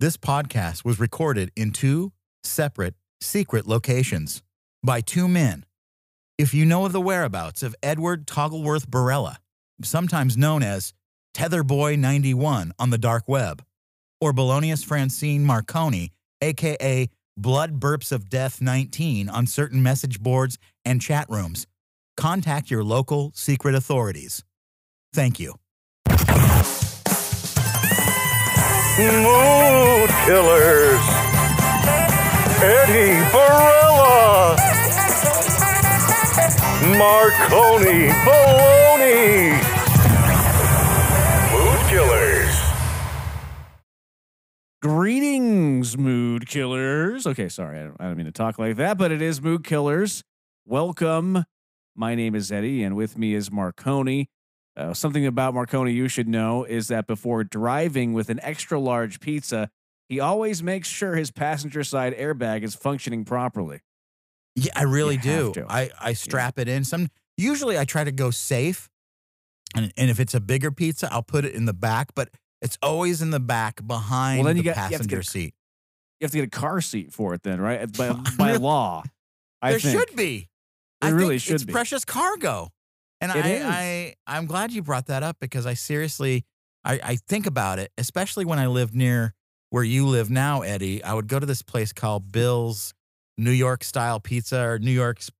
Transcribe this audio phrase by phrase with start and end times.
[0.00, 2.12] This podcast was recorded in two
[2.44, 4.44] separate, secret locations
[4.80, 5.64] by two men.
[6.38, 9.38] If you know of the whereabouts of Edward Toggleworth Barella,
[9.82, 10.94] sometimes known as
[11.34, 13.64] Tetherboy91 on the dark web,
[14.20, 21.02] or Bolognius Francine Marconi, aka Blood Burps of Death 19 on certain message boards and
[21.02, 21.66] chat rooms,
[22.16, 24.44] contact your local secret authorities.
[25.12, 25.56] Thank you.
[28.98, 31.04] Mood Killers.
[32.60, 34.56] Eddie Barella.
[36.98, 39.54] Marconi Baloney.
[41.52, 42.56] Mood Killers.
[44.82, 47.24] Greetings, mood killers.
[47.24, 49.62] Okay, sorry, I don't, I don't mean to talk like that, but it is mood
[49.62, 50.24] killers.
[50.66, 51.44] Welcome.
[51.94, 54.28] My name is Eddie, and with me is Marconi.
[54.78, 59.18] Uh, something about Marconi you should know is that before driving with an extra large
[59.18, 59.70] pizza,
[60.08, 63.80] he always makes sure his passenger side airbag is functioning properly.
[64.54, 65.66] Yeah, I really You do.
[65.68, 66.84] I, I strap it in.
[66.84, 68.88] Some usually I try to go safe,
[69.74, 72.14] and and if it's a bigger pizza, I'll put it in the back.
[72.14, 72.30] But
[72.62, 75.54] it's always in the back behind then you the got- you passenger get- seat.
[76.20, 77.80] You have to get a car seat for it, then, right?
[77.96, 79.04] By, by law,
[79.62, 79.98] I there think.
[80.08, 80.48] should be.
[81.00, 81.72] There I really think should it's be.
[81.72, 82.70] precious cargo.
[83.20, 84.14] And It I.
[84.26, 86.44] I I'm glad you brought that up because I seriously
[86.84, 89.34] I, I think about it, especially when I lived near
[89.70, 91.02] where you live now, Eddie.
[91.02, 92.94] I would go to this place called Bill's
[93.36, 95.30] New York style pizza or New York's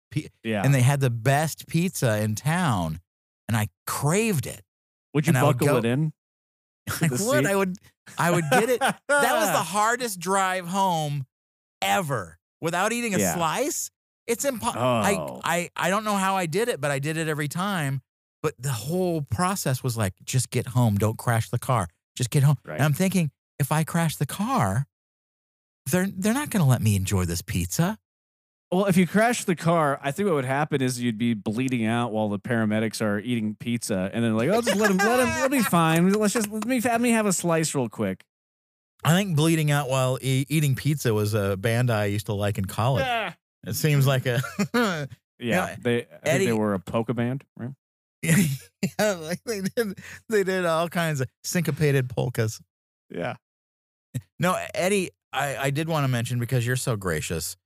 [0.43, 0.63] Yeah.
[0.65, 3.01] and they had the best pizza in town,
[3.49, 4.63] and I craved it.
[5.15, 6.13] would you and buckle go- it in?
[7.01, 7.19] I would.
[7.21, 7.47] seat?
[7.47, 7.77] I would.
[8.19, 8.81] I would get it.
[8.81, 11.27] That was the hardest drive home
[11.83, 13.35] ever without eating a Yeah.
[13.35, 13.91] slice.
[14.29, 14.85] It's impossible.
[14.85, 15.41] I, Oh.
[15.43, 18.03] I I don't know how I did it, but I did it every time.
[18.43, 20.95] But the whole process was like, just get home.
[20.97, 21.89] Don't crash the car.
[22.17, 22.57] Just get home.
[22.65, 22.75] Right.
[22.75, 24.87] And I'm thinking, if I crash the car,
[25.91, 27.99] they're they're not going to let me enjoy this pizza.
[28.71, 31.87] Well, if you crash the car, I think what would happen is you'd be bleeding
[31.87, 35.21] out while the paramedics are eating pizza, and then like, oh, just let him, let
[35.21, 36.13] him, let me fine.
[36.13, 38.25] Let's just let me let me have a slice real quick.
[39.03, 42.59] I think bleeding out while e- eating pizza was a band I used to like
[42.59, 43.05] in college.
[43.07, 43.33] Yeah,
[43.67, 44.41] It seems like a
[44.75, 45.07] yeah.
[45.41, 47.71] Yeah, They, I think Eddie- they were a polka band, right?
[48.23, 49.99] yeah, like they did
[50.29, 52.61] they did all kinds of syncopated polkas.
[53.11, 53.37] Yeah.
[54.41, 57.57] No, Eddie, I, I did want to mention because you're so gracious,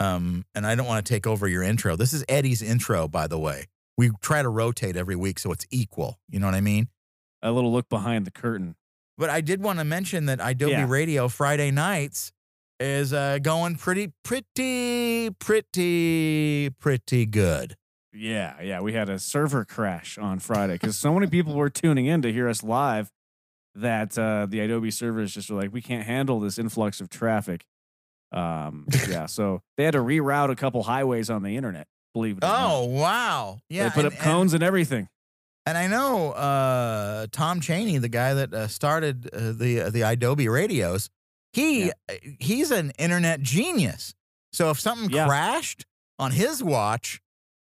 [0.00, 1.94] um, and I don't want to take over your intro.
[1.96, 3.66] This is Eddie's intro, by the way.
[3.96, 6.18] We try to rotate every week so it's equal.
[6.28, 6.88] You know what I mean?
[7.42, 8.74] A little look behind the curtain.
[9.18, 10.86] But I did want to mention that Adobe Yeah.
[10.88, 12.32] Radio Friday nights
[12.80, 17.76] is uh, going pretty, pretty, pretty, pretty good.
[18.12, 18.80] Yeah, yeah.
[18.80, 22.32] We had a server crash on Friday because so many people were tuning in to
[22.32, 23.12] hear us live
[23.76, 27.64] that uh, the Adobe servers just were like, we can't handle this influx of traffic.
[28.32, 31.86] Um, yeah, so they had to reroute a couple highways on the internet.
[32.14, 32.72] Believe it or not.
[32.72, 33.60] Oh wow!
[33.68, 35.08] Yeah, they put and- up cones and, everything.
[35.66, 40.02] And I know uh, Tom Cheney, the guy that uh, started uh, the uh, the
[40.02, 41.10] Adobe radios,
[41.52, 41.92] he Yeah.
[42.08, 44.14] uh, he's an internet genius.
[44.52, 45.26] So if something Yeah.
[45.26, 45.84] crashed
[46.18, 47.20] on his watch,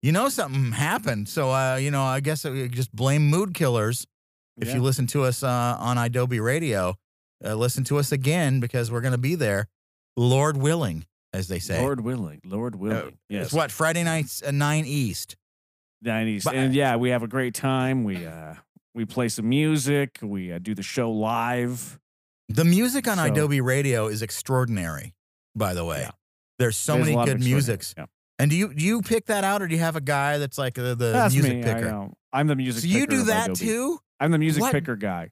[0.01, 1.27] you know something happened.
[1.29, 4.05] So uh, you know, I guess we just blame mood killers.
[4.57, 4.75] If Yeah.
[4.75, 6.95] you listen to us uh, on Adobe Radio,
[7.43, 9.67] uh, listen to us again because we're going to be there,
[10.17, 11.79] Lord willing, as they say.
[11.81, 12.97] Lord willing, Lord willing.
[12.97, 15.37] Uh, yes, It's what Friday nights at nine East.
[16.01, 18.03] nineties, but- and yeah, we have a great time.
[18.03, 18.55] We uh,
[18.95, 20.19] we play some music.
[20.21, 21.99] We uh, do the show live.
[22.49, 25.13] The music on So- Adobe Radio is extraordinary,
[25.55, 26.01] by the way.
[26.01, 26.11] Yeah.
[26.57, 27.93] There's so There's many good musics.
[27.97, 28.05] Yeah.
[28.37, 30.57] And do you do you pick that out or do you have a guy that's
[30.57, 31.59] like the, the That's music me.
[31.61, 31.91] I picker?
[31.91, 32.13] know.
[32.33, 32.83] I'm the music.
[32.83, 32.93] Picker.
[32.93, 33.59] So you do that Adobe.
[33.65, 33.99] too?
[34.19, 34.71] I'm the music What?
[34.73, 35.29] picker guy.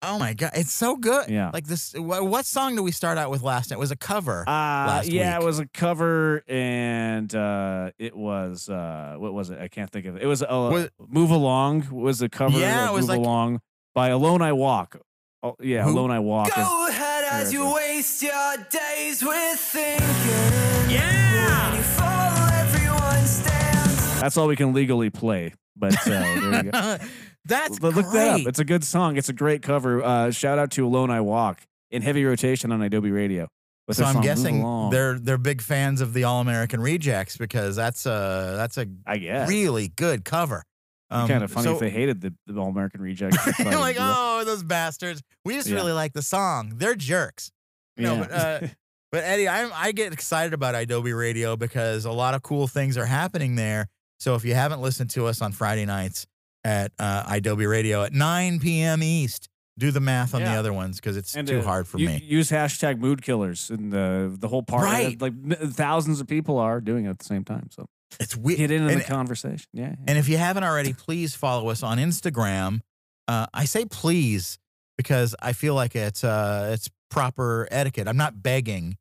[0.00, 1.28] Oh my god, it's so good.
[1.28, 1.50] Yeah.
[1.52, 3.76] Like this what, what song did we start out with last night?
[3.76, 4.44] It was a cover.
[4.48, 5.42] Uh, yeah, week.
[5.42, 9.58] it was a cover, and uh, it was uh, what was it?
[9.60, 10.22] I can't think of it.
[10.22, 12.58] It was uh, Was- "Move Along" was the cover.
[12.58, 13.60] Yeah, of it was "Move like- Along"
[13.94, 14.96] by "Alone I Walk."
[15.42, 15.90] Oh, yeah, Who?
[15.90, 20.90] "Alone I Walk." is- Go ahead as you it waste your days with thinking.
[20.90, 21.76] Yeah!
[21.76, 24.20] You fall, everyone stands.
[24.20, 25.54] That's all we can legally play.
[25.76, 26.98] But uh, there you go.
[27.44, 28.04] that's Look great.
[28.12, 28.46] that up.
[28.48, 29.16] It's a good song.
[29.16, 30.02] It's a great cover.
[30.02, 31.62] Uh, shout out to "Alone I Walk"
[31.92, 33.46] in heavy rotation on Adobe Radio.
[33.92, 38.06] so I'm guessing Along." they're they're big fans of the All American Rejects because that's
[38.06, 40.64] a that's a I guess really good cover.
[41.10, 43.36] Um, kind of funny so- if they hated the, the All American Rejects.
[43.58, 45.22] You're like, oh, those bastards.
[45.44, 45.76] We just Yeah.
[45.76, 46.74] really like the song.
[46.76, 47.50] They're jerks.
[47.96, 48.20] No, Yeah.
[48.20, 48.66] but uh,
[49.12, 52.98] but Eddie, I I get excited about Adobe Radio because a lot of cool things
[52.98, 53.88] are happening there.
[54.20, 56.26] So if you haven't listened to us on Friday nights
[56.64, 59.02] at uh, Adobe Radio at 9 p.m.
[59.02, 61.98] East, Do the math on the other ones because it's And, too uh, hard for
[61.98, 62.20] u- me.
[62.24, 64.82] Use hashtag mood killers and the the whole part.
[64.84, 65.18] Right.
[65.22, 65.34] Like
[65.72, 67.68] thousands of people are doing it at the same time.
[67.70, 67.86] So
[68.20, 68.58] It's weird.
[68.58, 69.66] get into and, the conversation.
[69.72, 69.90] Yeah.
[69.90, 69.96] yeah.
[70.06, 72.80] and if you haven't already, please follow us on Instagram.
[73.26, 74.58] Uh, I say please
[74.96, 78.08] because I feel like it's uh, it's proper etiquette.
[78.08, 78.96] I'm not begging.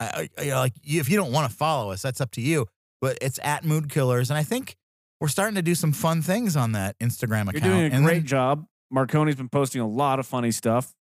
[0.00, 2.40] I, I, you know, like if you don't want to follow us, that's up to
[2.40, 2.66] you.
[3.00, 4.76] But it's at Mood Killers, and I think
[5.20, 7.64] we're starting to do some fun things on that Instagram account.
[7.64, 8.66] You're doing a and great then- job.
[8.94, 10.94] Marconi's been posting a lot of funny stuff.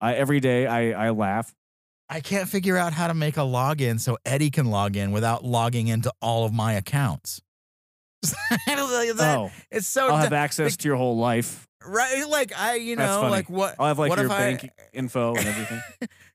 [0.00, 1.54] I every day I I laugh.
[2.08, 5.44] I can't figure out how to make a login so Eddie can log in without
[5.44, 7.40] logging into all of my accounts.
[8.66, 11.66] That- oh, it's so I'll have access to your whole life.
[11.86, 12.24] right.
[12.28, 13.76] Like I, you know, like what?
[13.78, 15.80] I'll have like what your if I- bank info and everything.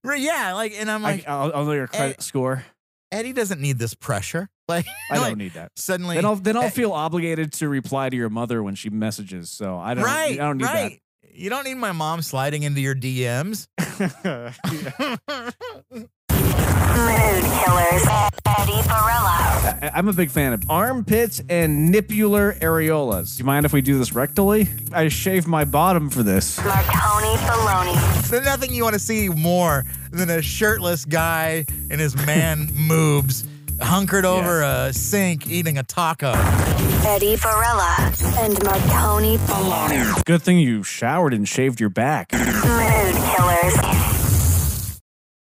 [0.03, 2.63] Right, yeah, like, and I'm like, I, I'll, I'll know your credit score.
[3.11, 4.49] Eddie doesn't need this pressure.
[4.69, 5.71] Like, I don't need that.
[5.77, 6.15] suddenly.
[6.15, 9.49] Then I'll then I'll eh, feel obligated to reply to your mother when she messages.
[9.49, 10.03] So I don't.
[10.03, 11.01] right, I don't need right.
[11.33, 13.67] You don't need my mom sliding into your DMs.
[15.89, 18.05] Mood Killers.
[18.45, 19.83] Eddie Barella.
[19.83, 23.35] I- I'm a big fan of armpits and nipular areolas.
[23.37, 24.67] Do you mind if we do this rectally?
[24.93, 26.57] I shave my bottom for this.
[26.63, 28.29] Marconi Baloney.
[28.29, 33.47] There's nothing you want to see more than a shirtless guy in his man moobs,
[33.81, 36.31] hunkered over a sink eating a taco.
[37.05, 37.97] Eddie Barella.
[38.43, 40.25] And Marconi Baloney.
[40.25, 42.31] Good thing you showered and shaved your back.
[42.33, 44.99] Mood Killers.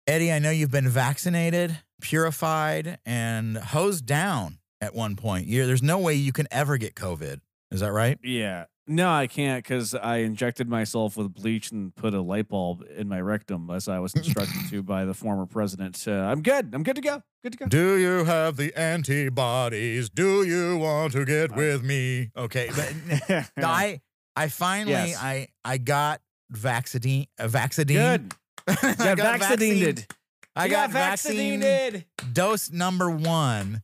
[0.07, 5.47] Eddie, I know you've been vaccinated, purified, and hosed down at one point.
[5.47, 7.39] you there's no way you can ever get COVID.
[7.71, 8.19] Is that right?
[8.23, 8.65] Yeah.
[8.87, 13.07] No, I can't because I injected myself with bleach and put a light bulb in
[13.07, 16.03] my rectum as I was instructed to by the former president.
[16.07, 16.69] Uh, I'm good.
[16.73, 17.23] I'm good to go.
[17.41, 17.65] Good to go.
[17.65, 20.09] Do you have the antibodies?
[20.09, 22.29] Do you want to get with me?
[22.37, 24.01] Okay, but I
[24.35, 25.17] I finally Yes.
[25.19, 26.21] I I got
[26.51, 27.87] vaccine uh, vaccine.
[27.87, 28.33] Good.
[28.67, 30.07] I Got got vaccinated.
[30.55, 32.05] I got, vaccine vaccinated.
[32.33, 33.81] dose number one,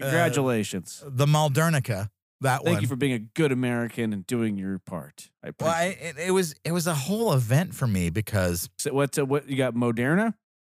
[0.00, 1.02] Uh, Congratulations.
[1.06, 2.08] the Maldernica.
[2.40, 2.82] That Thank one.
[2.82, 5.28] you for being a good American and doing your part.
[5.44, 8.92] I well, I, it, it was it was a whole event for me because So
[8.94, 9.18] what?
[9.18, 9.74] Uh, what you got?
[9.74, 10.34] Moderna?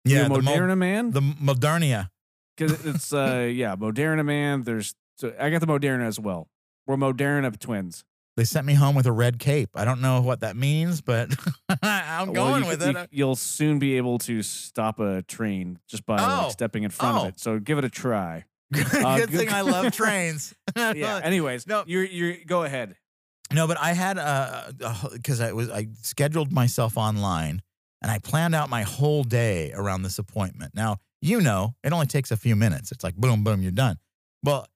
[0.06, 1.10] yeah, you a the, Mo- Moderna man?
[1.10, 2.08] the Modernia.
[2.56, 4.62] Because it's uh yeah, Moderna man.
[4.62, 6.48] There's so I got the Moderna as well.
[6.86, 8.04] We're Moderna twins.
[8.38, 9.68] They sent me home with a red cape.
[9.74, 11.28] I don't know what that means, but
[11.82, 13.08] I'm Well, going you with could- it.
[13.10, 16.42] You, will soon be able to stop a train just by Oh.
[16.44, 17.22] like, stepping in front Oh.
[17.22, 17.40] of it.
[17.40, 18.44] So give it a try.
[18.72, 20.54] Good Uh, thing I love trains.
[20.76, 21.20] Yeah.
[21.22, 21.80] Anyways, No.
[21.80, 22.96] no, you're you're go ahead.
[23.52, 24.70] No, but I had uh
[25.12, 27.62] because I was I scheduled myself online
[28.02, 30.72] and I planned out my whole day around this appointment.
[30.74, 32.92] Now you know it only takes a few minutes.
[32.92, 33.98] It's like boom, boom, you're done.
[34.44, 34.66] Well,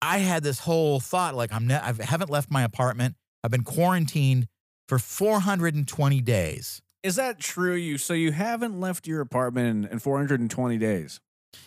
[0.00, 3.16] I had this whole thought like I'm ne- I haven't left my apartment.
[3.42, 4.46] I've been quarantined
[4.88, 6.80] for 420 days.
[7.02, 7.74] Is that true?
[7.74, 11.20] You so you haven't left your apartment in, in 420 days.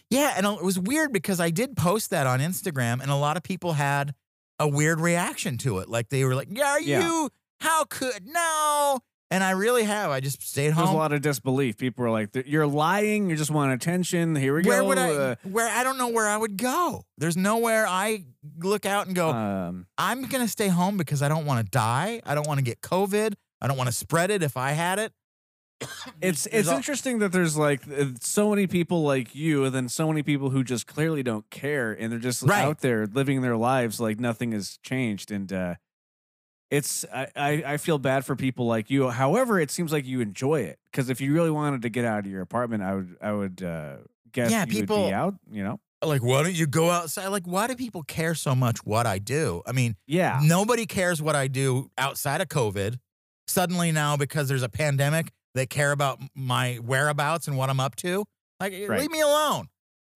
[0.09, 3.37] Yeah, and it was weird because I did post that on Instagram, and a lot
[3.37, 4.13] of people had
[4.59, 5.89] a weird reaction to it.
[5.89, 7.05] Like they were like, "Yeah, are Yeah.
[7.07, 7.29] you?
[7.61, 8.99] How could no?"
[9.31, 10.09] And I really have.
[10.09, 10.85] I just stayed home.
[10.85, 11.77] There's a lot of disbelief.
[11.77, 13.29] People are like, "You're lying.
[13.29, 14.87] You just want attention." Here we where go.
[14.87, 15.09] would I?
[15.11, 17.03] Uh, where I don't know where I would go.
[17.19, 18.25] There's nowhere I
[18.57, 19.29] look out and go.
[19.29, 22.21] um, I'm gonna stay home because I don't want to die.
[22.25, 23.33] I don't want to get COVID.
[23.61, 25.13] I don't want to spread it if I had it.
[26.21, 29.87] It's it's all- interesting that there's like uh, so many people like you, and then
[29.89, 32.63] so many people who just clearly don't care, and they're just Right.
[32.63, 35.31] out there living their lives like nothing has changed.
[35.31, 35.75] And uh,
[36.69, 39.09] it's I, I I feel bad for people like you.
[39.09, 42.19] However, it seems like you enjoy it because if you really wanted to get out
[42.19, 43.97] of your apartment, I would I would uh,
[44.31, 45.35] guess Yeah, you would people- be out.
[45.49, 47.27] You know, Like, why don't you go outside?
[47.27, 49.61] Like, why do people care so much what I do?
[49.65, 50.39] I mean, yeah.
[50.43, 52.99] Nobody cares what I do outside of COVID.
[53.47, 57.95] Suddenly now, because there's a pandemic, they care about my whereabouts and what I'm up
[57.97, 58.25] to.
[58.59, 58.99] Like, Right.
[59.01, 59.67] leave me alone.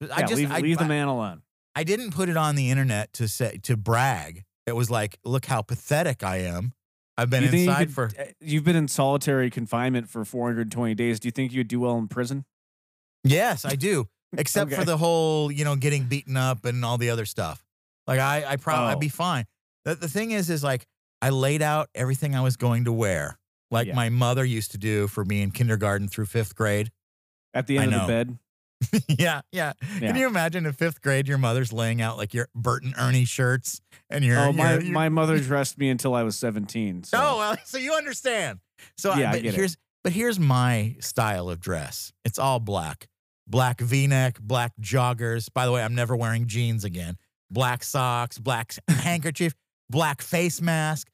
[0.01, 1.41] I yeah, just leave, I, leave the man alone.
[1.75, 4.43] I didn't put it on the internet to say to brag.
[4.67, 6.73] It was like, look how pathetic I am.
[7.17, 10.93] I've been Do you inside could- for uh, You've been in solitary confinement for 420
[10.95, 11.19] days.
[11.19, 12.45] Do you think you'd do well in prison?
[13.23, 14.07] yes, I do.
[14.37, 17.63] Except for the whole, you know, getting beaten up and all the other stuff.
[18.07, 18.99] Like I, I probably I'd Oh.
[18.99, 19.45] be fine.
[19.85, 20.85] The, the thing is, is like
[21.21, 23.37] I laid out everything I was going to wear,
[23.73, 23.95] like Yeah.
[23.95, 26.91] my mother used to do for me in kindergarten through fifth grade.
[27.53, 28.37] At the I end of the bed?
[29.19, 30.07] yeah, yeah, Yeah.
[30.11, 33.25] Can you imagine in fifth grade your mother's laying out like your Bert and Ernie
[33.25, 37.03] shirts and your Oh, my, your- my mother dressed me until I was 17.
[37.03, 37.17] So.
[37.21, 38.59] Oh, well, so you understand.
[38.97, 39.57] So I, Yeah, I but get it.
[39.57, 42.11] here's but here's my style of dress.
[42.25, 43.07] It's all black.
[43.47, 45.47] Black V-neck, black joggers.
[45.53, 47.15] By the way, I'm never wearing jeans again.
[47.51, 49.53] Black socks, black handkerchief,
[49.89, 51.07] black face mask,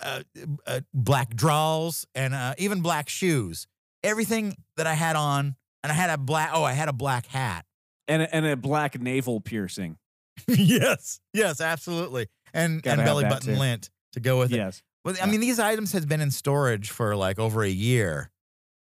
[0.00, 0.22] uh,
[0.66, 3.66] uh, black drawers, and uh, even black shoes.
[4.02, 6.50] Everything that I had on, and I had a black.
[6.52, 7.64] Oh, I had a black hat.
[8.08, 9.96] And a, and a black navel piercing.
[10.48, 13.60] yes, yes, absolutely, and Gotta and belly button too.
[13.60, 14.56] lint to go with it.
[14.56, 14.82] Yes.
[15.04, 18.30] Well, I mean, these items has been in storage for like over a year.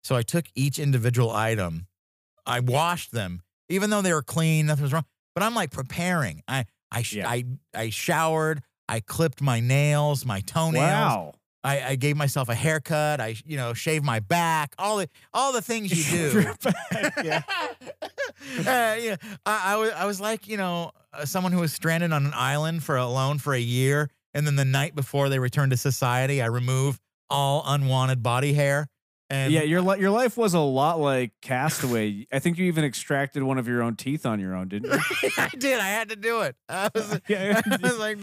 [0.03, 1.87] So I took each individual item,
[2.45, 5.05] I washed them, even though they were clean, nothing was wrong.
[5.35, 6.41] But I'm like preparing.
[6.47, 7.29] I I sh- Yeah.
[7.29, 8.61] I I showered.
[8.89, 10.81] I clipped my nails, my toenails.
[10.83, 11.33] Wow.
[11.63, 13.21] I, I gave myself a haircut.
[13.21, 14.73] I you know shaved my back.
[14.79, 16.45] All the all the things you do.
[17.23, 17.43] yeah.
[18.01, 19.15] uh, yeah,
[19.45, 22.33] I, I was I was like you know uh, someone who was stranded on an
[22.33, 26.41] island for alone for a year, and then the night before they return to society,
[26.41, 28.87] I remove all unwanted body hair.
[29.31, 32.25] And Yeah, your li- your life was a lot like Castaway.
[32.33, 35.29] I think you even extracted one of your own teeth on your own, didn't you?
[35.37, 35.79] I did.
[35.79, 36.55] I had to do it.
[36.67, 37.61] I was, Yeah.
[37.65, 38.17] I was like,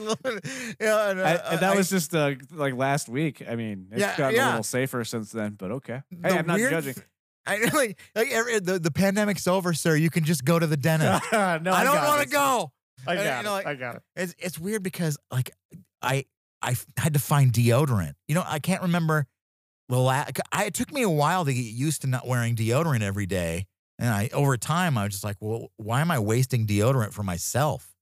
[0.81, 3.43] yeah, and, uh, I, and that I- was just uh, like last week.
[3.49, 6.03] I mean, it's Yeah, gotten a little safer since then, but okay.
[6.11, 6.95] the Hey, I'm not judging.
[7.47, 9.95] I like, like every, the the pandemic's over, sir.
[9.95, 11.23] You can just go to the dentist.
[11.33, 12.73] no, I don't want to go.
[13.07, 13.53] I And, got you know, it.
[13.53, 14.03] like- I got it.
[14.17, 15.53] It's it's weird because like
[16.03, 16.25] I
[16.61, 18.15] I had to find deodorant.
[18.27, 19.27] You know, I can't remember
[19.89, 20.39] the last.
[20.53, 23.67] I, it took me a while to get used to not wearing deodorant every day,
[23.99, 27.23] and I over time I was just like, well, why am I wasting deodorant for
[27.23, 27.93] myself?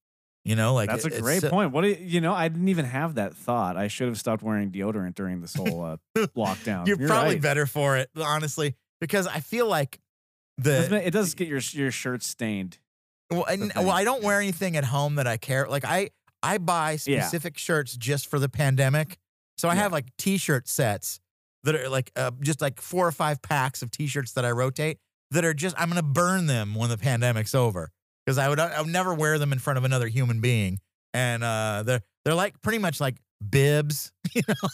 [0.45, 1.73] You know, like That's a it- great point.
[1.73, 2.35] What do you, you know?
[2.35, 3.79] I didn't even have that thought.
[3.79, 5.97] I should have stopped wearing deodorant during this whole uh,
[6.37, 6.87] lockdown.
[6.87, 7.41] You're, probably right.
[7.43, 10.01] better for it, honestly, because I feel like
[10.59, 12.79] the It does get your your shirt stained.
[13.31, 15.67] well, and, well, I don't wear anything at home that I care.
[15.67, 16.11] Like I
[16.43, 17.23] I buy Yeah.
[17.23, 19.17] specific shirts just for the pandemic.
[19.57, 19.83] So I Yeah.
[19.83, 21.21] have like t-shirt sets
[21.65, 24.99] that are like uh, just like four or five packs of t-shirts that I rotate
[25.31, 27.91] that are just I'm gonna burn them when the pandemic's over
[28.25, 30.81] because I would I would never wear them in front of another human being,
[31.13, 33.17] and uh, they're they're like pretty much like
[33.51, 34.69] bibs, you know.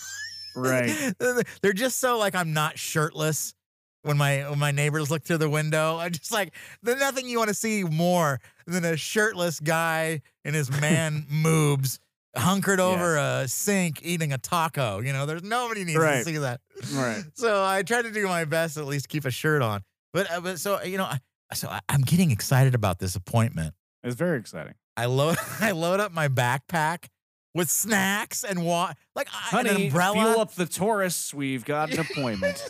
[0.57, 1.15] Right.
[1.63, 3.55] they're just so like I'm not shirtless
[4.03, 5.97] when my when my neighbors look through the window.
[5.99, 10.55] I'm just like there's nothing you want to see more than a shirtless guy in
[10.55, 11.99] his man moobs
[12.37, 15.01] hunkered over a sink eating a taco.
[15.01, 16.19] You know, there's nobody needs Right.
[16.19, 16.61] to see that.
[16.95, 17.23] Right.
[17.35, 19.83] So I try to do my best to at least keep a shirt on.
[20.13, 21.19] But uh, but so you know, I,
[21.55, 23.75] so I, I'm getting excited about this appointment.
[24.03, 24.75] It's very exciting.
[24.97, 27.07] I load I load up my backpack
[27.55, 30.15] with snacks and wa- like Honey, an umbrella.
[30.15, 31.35] fuel up the tourists.
[31.35, 32.63] We've got an appointment.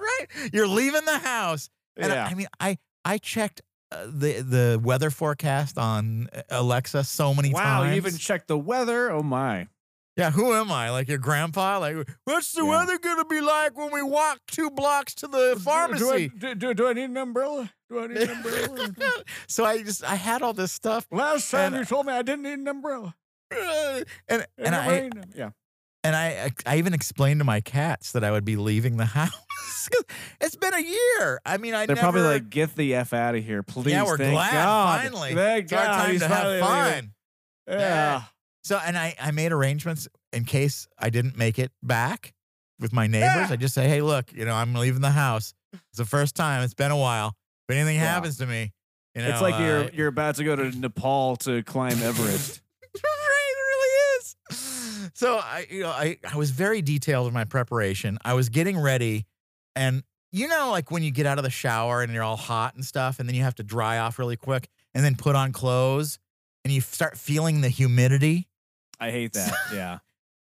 [0.00, 0.26] right?
[0.52, 2.26] You're leaving the house, and I, Yeah.
[2.26, 7.52] I mean, I I checked uh, the the weather forecast on uh, Alexa so many
[7.52, 7.90] wow, times.
[7.90, 9.10] you even checked the weather.
[9.10, 9.68] Oh my.
[10.16, 10.90] yeah, who am I?
[10.90, 11.78] Like your grandpa?
[11.78, 12.70] Like, what's the Yeah.
[12.70, 16.28] weather gonna be like when we walk two blocks to the pharmacy?
[16.28, 17.70] Do I, do, do I need an umbrella?
[17.90, 18.92] Do I need an umbrella?
[19.48, 22.22] so I just I had all this stuff, Last time And- you told me I
[22.22, 23.14] didn't need an umbrella.
[23.50, 25.50] uh, and and the I yeah.
[26.04, 29.32] and I I even explained to my cats that I would be leaving the house.
[30.40, 31.40] It's been a year.
[31.44, 33.92] I mean, I They're never, probably like, get the f out of here, please.
[33.92, 35.00] yeah, we're Thank glad God.
[35.02, 35.34] finally.
[35.34, 37.12] Thank it's our time he's to have fun.
[37.68, 38.22] Yeah.
[38.64, 42.32] So, and I, I made arrangements in case I didn't make it back
[42.80, 43.48] with my neighbors.
[43.48, 43.48] Yeah.
[43.50, 45.54] I just say, hey, look, you know, I'm leaving the house.
[45.72, 46.62] It's the first time.
[46.62, 47.34] It's been a while.
[47.68, 48.02] If anything Yeah.
[48.12, 48.72] happens to me,
[49.14, 52.60] you know, it's like you're uh, you're about to go to Nepal to climb Everest.
[52.94, 53.02] it
[53.56, 55.10] really is.
[55.14, 58.18] So I, you know, I, I was very detailed in my preparation.
[58.24, 59.26] I was getting ready,
[59.78, 62.74] and you know, like when you get out of the shower and you're all hot
[62.74, 65.52] and stuff, and then you have to dry off really quick, and then put on
[65.52, 66.18] clothes,
[66.64, 68.48] and you start feeling the humidity.
[69.00, 69.54] I hate that.
[69.72, 69.98] Yeah.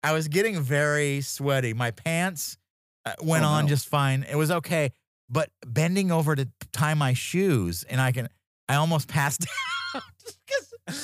[0.03, 1.74] I was getting very sweaty.
[1.74, 2.57] My pants
[3.05, 3.69] uh, went Oh, on no.
[3.69, 4.25] just fine.
[4.29, 4.91] It was okay,
[5.29, 8.29] but bending over to tie my shoes, and I can,
[8.69, 9.45] I almost passed
[9.95, 10.03] out.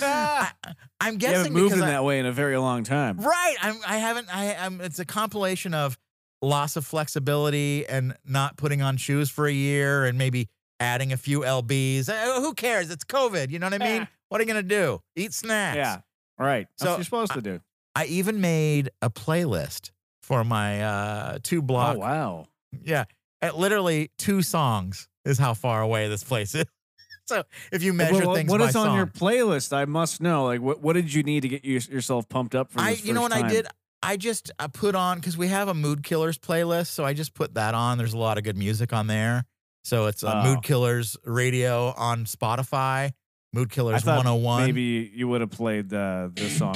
[0.01, 0.51] I,
[1.01, 3.17] I'm You guessing haven't moved in I- that way in a very long time.
[3.19, 3.55] Right.
[3.61, 3.75] I'm.
[3.87, 4.27] I haven't.
[4.35, 4.55] I.
[4.55, 4.81] I'm.
[4.81, 5.97] It's a compilation of
[6.41, 10.47] loss of flexibility and not putting on shoes for a year, and maybe
[10.79, 12.09] adding a few lbs.
[12.09, 12.89] Uh, who cares?
[12.89, 13.49] It's COVID.
[13.49, 14.01] You know what I mean?
[14.01, 14.07] Yeah.
[14.29, 14.99] What are you gonna do?
[15.15, 15.77] Eat snacks.
[15.77, 15.97] Yeah.
[16.37, 16.67] Right.
[16.77, 17.59] That's So, what you're supposed to do.
[17.95, 21.95] I even made a playlist for my uh, two block.
[21.95, 22.45] Oh wow.
[22.83, 23.05] Yeah.
[23.41, 26.65] At literally two songs is how far away this place is.
[27.25, 29.71] so if you measure Well, things what is on song, your playlist?
[29.71, 30.45] I must know.
[30.45, 33.13] Like, what what did you need to get you, yourself pumped up for I, you
[33.13, 33.67] know what first I did?
[34.05, 37.33] I just I put on because we have a Mood Killers playlist, so I just
[37.33, 37.97] put that on.
[37.97, 39.45] There's a lot of good music on there.
[39.83, 40.43] So it's uh, Oh.
[40.43, 43.11] Mood Killers Radio on Spotify.
[43.53, 44.65] Mood Killers thought 101.
[44.65, 46.75] Maybe you would have played uh, this song.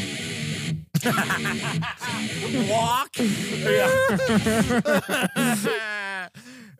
[2.69, 3.09] walk.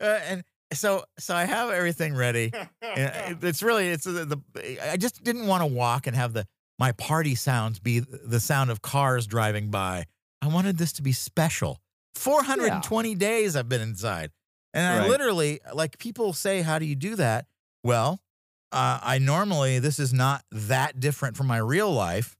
[0.00, 0.42] and
[0.72, 2.52] so so I have everything ready.
[2.82, 6.46] And it's really it's the, the I just didn't want to walk and have the
[6.78, 10.06] my party sounds be the sound of cars driving by.
[10.42, 11.80] I wanted this to be special.
[12.14, 14.30] 420 days I've been inside.
[14.72, 17.46] And I literally, like people say, how do you do that?
[17.82, 18.20] Well,
[18.72, 22.36] uh, I normally, this is not that different from my real life.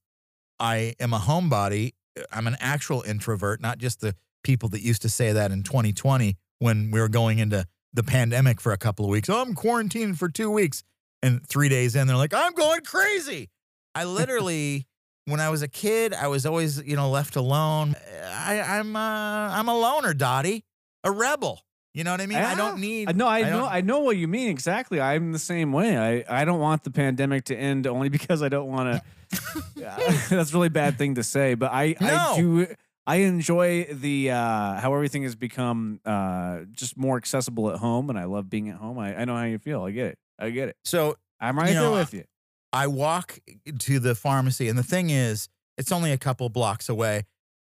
[0.61, 1.95] I am a homebody.
[2.31, 4.15] I'm an actual introvert, not just the
[4.45, 8.61] people that used to say that in 2020 when we were going into the pandemic
[8.61, 9.29] for a couple of weeks.
[9.29, 10.83] Oh, I'm quarantined for two weeks.
[11.23, 13.51] And three days in, they're like, I'm going crazy.
[13.95, 14.87] I literally,
[15.27, 17.97] when I was a kid, I was always, you know, left alone.
[18.25, 20.65] I, I'm, uh, I'm a loner, Dottie,
[21.05, 21.61] a rebel.
[21.93, 22.39] You know what I mean?
[22.39, 23.17] I don't need.
[23.17, 25.01] No, I, I know, I know what you mean exactly.
[25.01, 25.99] I'm the same way.
[25.99, 29.63] I, I don't want the pandemic to end only because I don't want to.
[30.31, 32.67] that's a really bad thing to say, but I, I do.
[33.07, 38.17] I enjoy the uh, how everything has become uh, just more accessible at home, and
[38.19, 38.99] I love being at home.
[38.99, 39.83] I, I know how you feel.
[39.83, 40.19] I get it.
[40.39, 40.77] I get it.
[40.85, 42.25] So I'm right You there know, with you.
[42.73, 43.39] I walk
[43.81, 45.49] to the pharmacy, and the thing is,
[45.79, 47.25] it's only a couple blocks away.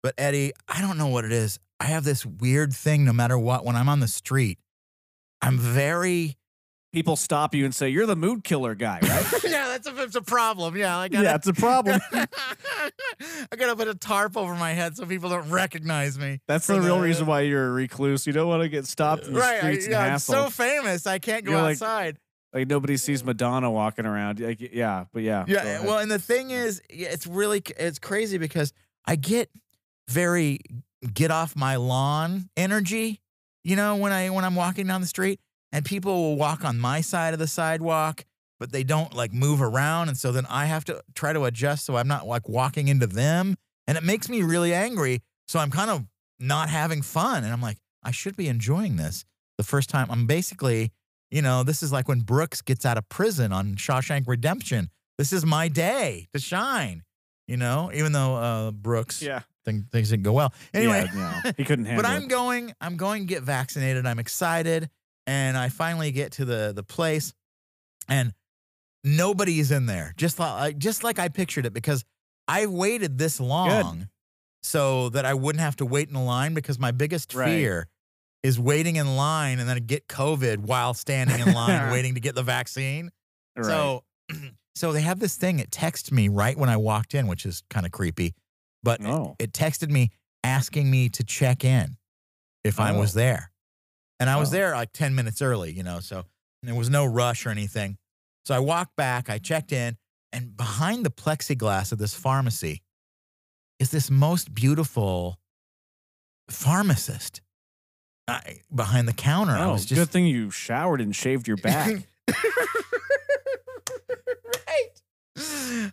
[0.03, 1.59] But Eddie, I don't know what it is.
[1.81, 4.59] I have this weird thing no matter what, when I'm on the street,
[5.43, 6.37] I'm very.
[6.93, 9.43] People stop you and say you're the mood killer guy, right?
[9.45, 10.77] yeah, that's a, it's a problem.
[10.77, 12.01] Yeah, like yeah, it's a problem.
[12.13, 16.41] I gotta put a tarp over my head so people don't recognize me.
[16.47, 18.27] That's For the real the- reason why you're a recluse.
[18.29, 20.51] You don't want to get stopped in the Right, I, streets and yeah, I'm so
[20.51, 21.07] famous.
[21.07, 22.15] I can't go You're outside.
[22.15, 22.17] like
[22.54, 24.40] nobody sees Madonna walking around.
[24.40, 25.44] Like, yeah, but yeah.
[25.49, 28.73] Yeah, well, and the thing is, it's really it's crazy because
[29.04, 29.50] I get
[30.08, 30.61] very
[31.12, 33.20] get off my lawn energy.
[33.64, 35.40] You know, when I when I'm walking down the street,
[35.73, 38.25] and people will walk on my side of the sidewalk,
[38.61, 41.84] but they don't like move around, and so then I have to try to adjust
[41.84, 43.56] so I'm not like walking into them,
[43.88, 45.23] and it makes me really angry.
[45.49, 46.04] So I'm kind of
[46.38, 49.25] not having fun, and I'm like, I should be enjoying this.
[49.58, 50.92] The first time I'm basically,
[51.31, 55.33] you know, this is like when Brooks gets out of prison on Shawshank Redemption this
[55.33, 57.02] is my day to shine.
[57.47, 59.40] You know, even though uh, Brooks yeah.
[59.66, 60.52] thing, things didn't go well.
[60.73, 62.28] Anyway, yeah, no, he couldn't handle but I'm it.
[62.28, 62.73] going.
[62.81, 64.07] I'm going to get vaccinated.
[64.07, 64.88] I'm excited,
[65.26, 67.35] and I finally get to the the place,
[68.09, 68.33] and
[69.04, 70.14] nobody's in there.
[70.16, 72.02] Just like just like I pictured it, because
[72.49, 74.08] I waited this long
[74.63, 76.54] so that I wouldn't have to wait in a line.
[76.54, 77.49] Because my biggest Right.
[77.50, 77.89] fear
[78.45, 82.37] is waiting in line and then get COVID while standing in line waiting to get
[82.37, 83.11] the vaccine.
[83.57, 83.65] Right.
[83.67, 84.04] So,
[84.76, 85.59] so they have this thing.
[85.59, 88.35] It texted me right when I walked in, which is kind of creepy.
[88.85, 89.35] But it- Oh.
[89.41, 90.11] it, texted me
[90.45, 91.97] asking me to check in
[92.65, 93.19] if I was Oh.
[93.21, 93.50] there,
[94.21, 94.52] and I was Oh.
[94.52, 95.73] there like ten minutes early.
[95.73, 96.25] You know, so
[96.63, 97.97] there was no rush or anything.
[98.45, 99.30] So I walked back.
[99.30, 99.97] I checked in,
[100.35, 102.83] and behind the plexiglass of this pharmacy
[103.78, 105.39] is this most beautiful
[106.50, 107.41] pharmacist.
[108.26, 111.56] I, behind the counter, I oh, was just good thing you showered and shaved your
[111.56, 112.08] back.
[112.28, 112.37] right.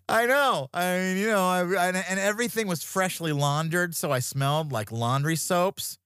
[0.07, 0.69] I know.
[0.73, 4.91] I mean, you know, I, and, and everything was freshly laundered, so I smelled like
[4.91, 5.97] laundry soaps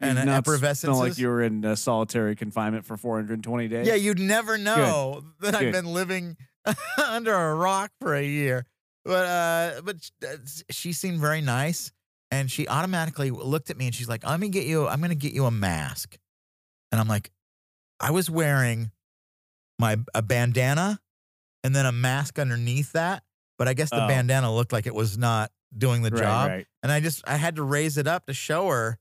[0.00, 0.96] and You'd effervescence.
[0.96, 3.86] Smell like you were in uh, solitary confinement for 420 days.
[3.86, 6.36] yeah, you'd never know that I've been living
[7.06, 8.66] under a rock for a year.
[9.04, 10.36] But uh, but uh,
[10.70, 11.92] she seemed very nice,
[12.30, 14.86] and she automatically looked at me and she's like, "Let me get you.
[14.86, 16.16] I'm going to get you a mask."
[16.92, 17.30] And I'm like,
[18.00, 18.90] I was wearing
[19.78, 21.00] my a bandana
[21.64, 23.22] and then a mask underneath that,
[23.58, 24.08] but I guess the Oh.
[24.08, 26.66] bandana looked like it was not doing the right, job, Right.
[26.82, 28.98] and I just I had to raise it up to show her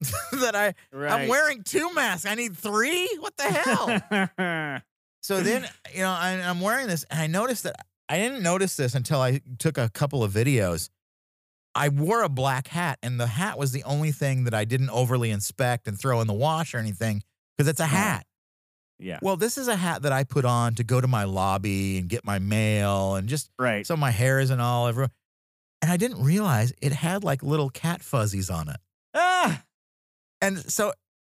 [0.32, 1.12] that I right.
[1.12, 2.26] I'm wearing two masks.
[2.26, 3.08] I need three.
[3.20, 4.82] What the hell?
[5.22, 7.74] So then, you know, I, I'm wearing this, and I noticed that
[8.08, 10.88] I didn't notice this until I took a couple of videos.
[11.76, 14.90] I wore a black hat, and the hat was the only thing that I didn't
[14.90, 17.22] overly inspect and throw in the wash or anything
[17.56, 18.26] because it's a hat.
[18.98, 19.18] yeah.
[19.22, 22.08] Well, this is a hat that I put on to go to my lobby and
[22.08, 23.86] get my mail and just Right.
[23.86, 25.08] so my hair isn't all over.
[25.82, 28.76] And I didn't realize it had like little cat fuzzies on it.
[29.14, 29.62] ah!
[30.40, 30.92] And so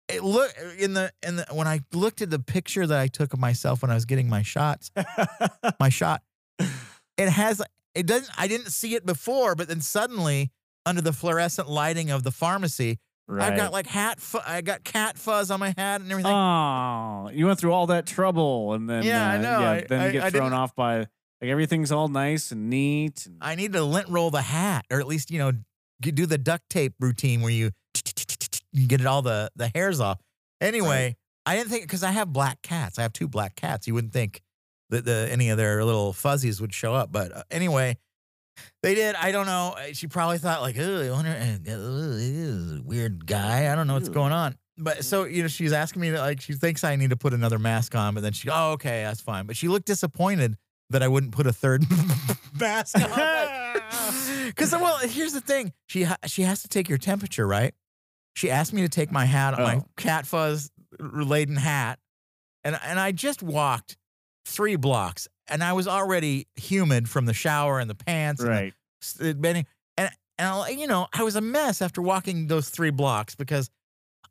[0.09, 3.33] it look in the in the when I looked at the picture that I took
[3.33, 4.91] of myself when I was getting my shots,
[5.81, 6.23] my shot,
[6.59, 7.63] it has
[7.95, 10.51] it doesn't I didn't see it before, but then suddenly
[10.87, 12.99] under the fluorescent lighting of the pharmacy,
[13.29, 13.53] right.
[13.53, 16.33] I've got like hat fu- I got cat fuzz on my hat and everything.
[16.33, 19.61] Oh, you went through all that trouble, and then Yeah, I uh, know.
[19.61, 21.09] Yeah, I- then I- you get I thrown off by like
[21.51, 23.27] everything's all nice and neat.
[23.27, 25.53] And, I need to lint roll the hat, or at least you know
[26.01, 27.71] do the duct tape routine where you
[28.73, 30.19] you get it all the the hairs off.
[30.61, 32.99] Anyway, I didn't think because I have black cats.
[32.99, 33.87] I have two black cats.
[33.87, 34.41] You wouldn't think
[34.91, 37.97] that the any of their little fuzzies would show up, but uh, anyway,
[38.83, 39.15] they did.
[39.15, 39.75] I don't know.
[39.93, 43.73] She probably thought like, oh, I wonder, uh, uh, this is a weird guy.
[43.73, 44.57] I don't know what's going on.
[44.77, 47.33] But so you know, she's asking me to, like she thinks I need to put
[47.35, 49.47] another mask on, but then she, oh, okay, that's fine.
[49.47, 50.57] But she looked disappointed
[50.91, 51.85] that I wouldn't put a third
[52.61, 53.81] mask on.
[54.47, 57.75] Because well, here's the thing: she ha- she has to take your temperature, right?
[58.35, 59.87] She asked me to take my hat, my Oh.
[59.97, 61.99] cat fuzz laden hat,
[62.65, 63.97] and and I just walked
[64.51, 68.53] three blocks, and I was already humid from the shower and the pants, and the
[68.53, 68.75] right.
[69.21, 72.91] uh, bending, and and I, you know I was a mess after walking those three
[72.91, 73.71] blocks because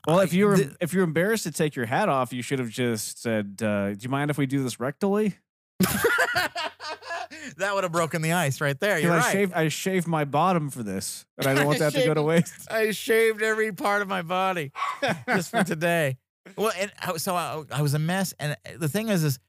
[0.07, 2.69] Well, if you're the- if you're embarrassed to take your hat off, you should have
[2.69, 5.33] just said, uh, "Do you mind if we do this rectally?"
[7.57, 8.99] that would have broken the ice right there.
[8.99, 9.31] You're I right.
[9.31, 12.21] shaved I shaved my bottom for this, and I don't want that to go to
[12.31, 12.71] waste.
[12.71, 14.71] I shaved every part of my body
[15.27, 16.17] just for today.
[16.55, 19.39] Well, and I, so I, I was a mess, and uh, the thing is, is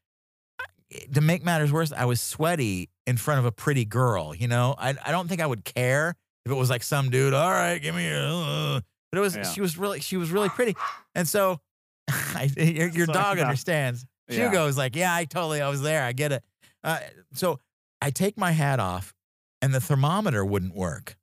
[1.14, 4.34] to make matters worse, I was sweaty in front of a pretty girl.
[4.34, 7.34] You know, I I don't think I would care if it was like some dude.
[7.34, 8.28] All right, give me a.
[8.28, 8.80] uh,"
[9.12, 9.42] but it was Yeah.
[9.44, 10.74] she was really she was really pretty,
[11.14, 11.60] and so
[12.08, 13.44] I, your, your So, dog yeah.
[13.44, 14.04] understands.
[14.28, 14.48] Yeah.
[14.48, 16.44] Hugo's like, yeah, I totally, I was there, I get it.
[16.84, 16.98] Uh,
[17.32, 17.58] so
[18.00, 19.12] I take my hat off,
[19.60, 21.16] and the thermometer wouldn't work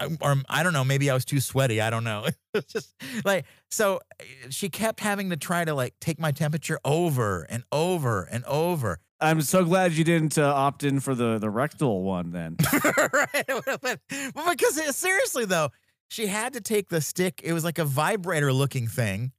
[0.00, 1.80] I- or I don't know, maybe I was too sweaty.
[1.80, 2.26] I don't know.
[2.68, 4.00] Just like so
[4.48, 8.98] she kept having to try to like take my temperature over and over and over.
[9.20, 12.30] I'm so glad you didn't uh, opt in for the the rectal one.
[12.32, 12.56] Then
[13.12, 13.44] right?
[13.80, 14.00] But,
[14.34, 15.70] well, because it- seriously though,
[16.08, 17.40] she had to take the stick.
[17.44, 19.32] It was like a vibrator looking thing,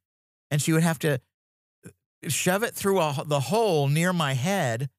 [0.50, 1.20] and she would have to
[1.86, 1.90] uh,
[2.30, 4.90] shove it through a, the hole near my head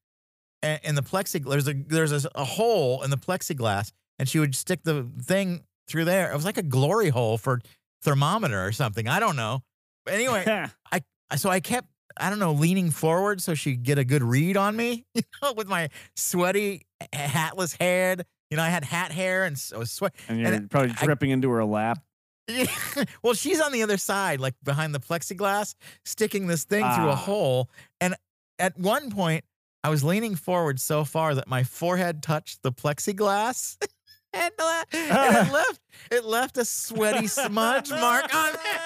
[0.63, 1.49] and in the plexiglass.
[1.49, 5.63] There's a there's a, a hole in the plexiglass, and she would stick the thing
[5.87, 6.31] through there.
[6.31, 7.61] It was like a glory hole for
[8.03, 9.07] thermometer or something.
[9.07, 9.63] I don't know.
[10.05, 10.67] But anyway,
[11.35, 14.75] so I kept I don't know leaning forward so she'd get a good read on
[14.75, 18.25] me, you know, with my sweaty hatless head.
[18.49, 20.15] You know, I had hat hair and so sweat.
[20.29, 21.99] and you're And probably I- dripping into her lap.
[23.21, 27.11] well, she's on the other side, like behind the plexiglass, sticking this thing through a
[27.11, 27.15] Ah.
[27.15, 27.69] hole.
[27.99, 28.15] And
[28.57, 29.43] at one point,
[29.83, 33.75] I was leaning forward so far that my forehead touched the plexiglass.
[34.33, 35.79] and, uh, and it left
[36.11, 38.81] it left a sweaty smudge mark on there.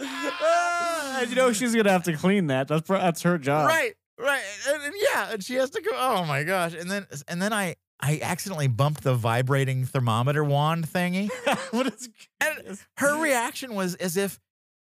[0.00, 2.68] And you know she's gonna have to clean that.
[2.68, 3.68] That's that's her job.
[3.68, 5.90] right, right, and, and yeah, and she has to go.
[5.94, 6.74] Oh my gosh!
[6.74, 11.30] And then and then I I accidentally bumped the vibrating thermometer wand thingy.
[11.70, 12.08] what is?
[12.40, 14.38] And her reaction was as if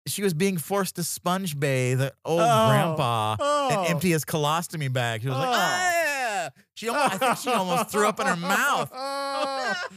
[0.07, 2.67] she was being forced to sponge bathe an old Oh.
[2.69, 3.69] grandpa Oh.
[3.71, 5.21] and empty his colostomy bag.
[5.21, 5.51] She was like, Oh.
[5.55, 8.91] "Ah, yeah." She almost, I think she almost threw up in her mouth.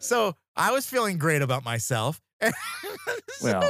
[0.00, 2.20] so I was feeling great about myself.
[3.42, 3.68] Well,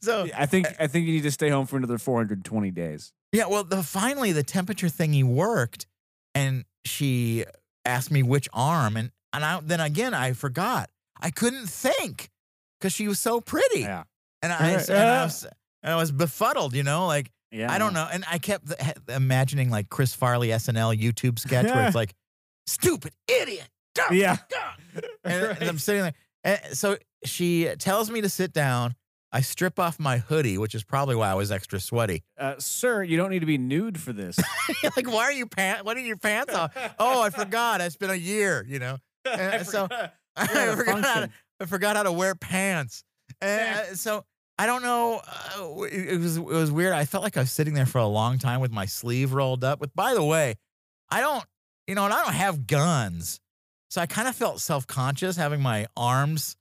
[0.00, 3.12] so I think I think you need to stay home for another 420 days.
[3.32, 5.86] yeah, well, the finally the temperature thingy worked,
[6.34, 7.44] and she
[7.84, 10.90] asked me which arm, and and I, then again I forgot.
[11.20, 12.28] I couldn't think
[12.78, 14.04] because she was so pretty, Yeah.
[14.42, 15.24] and I, and I uh.
[15.24, 15.46] was
[15.82, 17.72] and I was befuddled, you know, like Yeah.
[17.72, 18.72] I don't know, and I kept
[19.08, 22.14] imagining like Chris Farley SNL YouTube sketch where it's like,
[22.66, 24.36] "Stupid idiot." dumb Yeah.
[24.50, 26.14] God." and, and I'm sitting there.
[26.46, 28.94] And so she tells me to sit down.
[29.32, 32.22] I strip off my hoodie, which is probably why I was extra sweaty.
[32.38, 34.38] Uh, sir, you don't need to be nude for this.
[34.96, 35.84] like, why are you pant?
[35.84, 36.72] Why are your pants off?
[36.98, 37.80] Oh, I forgot.
[37.82, 38.64] It's been a year.
[38.66, 38.98] You know,
[39.30, 39.88] And so
[40.36, 41.04] I You're at forgot.
[41.04, 41.30] How to.
[41.60, 43.02] I forgot how to wear pants.
[43.40, 44.24] And uh, so
[44.58, 45.20] I don't know.
[45.58, 46.92] Uh, it, it was it was weird.
[46.92, 49.64] I felt like I was sitting there for a long time with my sleeve rolled
[49.64, 49.80] up.
[49.80, 50.54] With by the way,
[51.10, 51.44] I don't.
[51.86, 53.40] You know, and I don't have guns,
[53.96, 56.54] so I kind of felt self conscious having my arms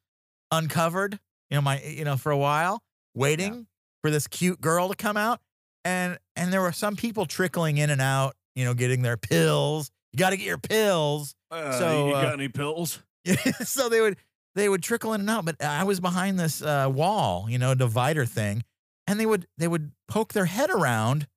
[0.53, 1.19] uncovered.
[1.49, 2.81] You know, my you know for a while
[3.13, 3.67] waiting
[4.01, 5.41] for this cute girl to come out,
[5.83, 8.35] and and there were some people trickling in and out.
[8.55, 9.91] You know, getting their pills.
[10.13, 11.35] You got to get your pills.
[11.51, 13.03] Uh, So, you uh, got any pills?
[13.65, 14.15] so they would
[14.55, 17.75] they would trickle in and out, but I was behind this uh, wall, you know,
[17.75, 18.63] divider thing,
[19.07, 21.27] and they would they would poke their head around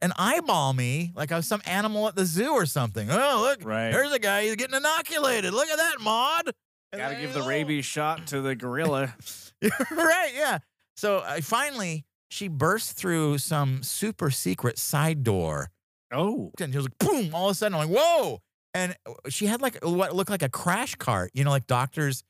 [0.00, 3.10] and, eyeball me like I was some animal at the zoo or something.
[3.10, 3.90] Oh, look, Right.
[3.90, 5.52] there's a guy he's getting inoculated.
[5.52, 6.52] Look at that, Maud.
[6.94, 9.14] Got to give the rabies shot to the gorilla.
[9.90, 10.58] right, yeah.
[10.96, 15.70] So I finally she burst through some super secret side door
[16.12, 16.52] Oh.
[16.60, 18.40] and she was like, boom, all of a sudden I'm like, whoa.
[18.74, 22.22] And uh, she had like what looked like a crash cart, you know, like doctors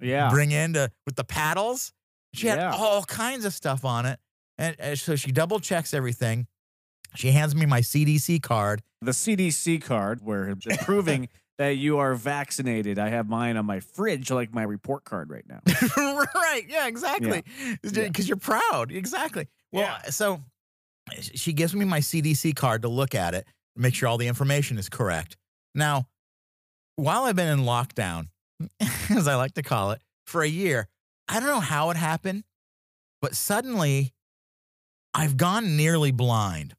[0.00, 0.30] Yeah.
[0.30, 1.92] bring in to, with the paddles.
[2.34, 2.72] She had Yeah.
[2.74, 4.18] all kinds of stuff on it.
[4.58, 6.46] And, and so she double checks everything.
[7.14, 8.82] She hands me my CDC card.
[9.00, 12.98] the CDC card where it's proving that you are vaccinated.
[12.98, 15.60] I have mine on my fridge, like my report card right now.
[15.96, 16.64] right.
[16.68, 17.42] Yeah, exactly.
[17.82, 18.90] Because you're proud.
[18.92, 19.48] Exactly.
[19.72, 20.10] Well, Yeah.
[20.10, 20.40] so
[21.20, 23.46] she gives me my CDC card to look at it,
[23.76, 25.36] make sure all the information is correct.
[25.74, 26.06] Now,
[26.96, 28.28] while I've been in lockdown,
[29.10, 30.88] as I like to call it, for a year,
[31.28, 32.44] I don't know how it happened,
[33.20, 34.12] but suddenly
[35.14, 36.74] I've gone nearly blind.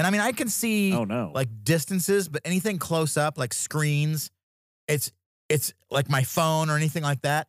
[0.00, 1.30] And I mean, I can see Oh no!
[1.34, 4.30] like distances, but anything close up, like screens,
[4.88, 5.12] it's
[5.50, 7.48] it's like my phone or anything like that.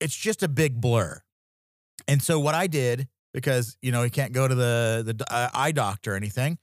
[0.00, 1.22] It's just a big blur.
[2.08, 5.50] And so what I did because you know you can't go to the the uh,
[5.54, 6.58] eye doctor or anything,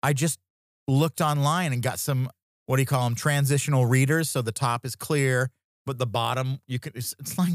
[0.00, 0.38] I just
[0.86, 2.30] looked online and got some
[2.66, 4.30] what do you call them transitional readers.
[4.30, 5.50] So the top is clear,
[5.86, 6.94] but the bottom you could.
[6.94, 7.54] It's, it's like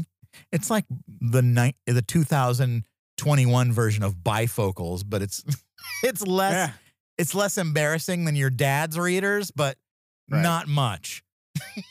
[0.52, 0.84] it's like
[1.22, 5.42] the night the 2021 version of bifocals, but it's
[6.02, 6.72] it's less Yeah.
[7.18, 9.76] It's less embarrassing than your dad's readers, but
[10.30, 10.42] Right.
[10.42, 11.22] not much.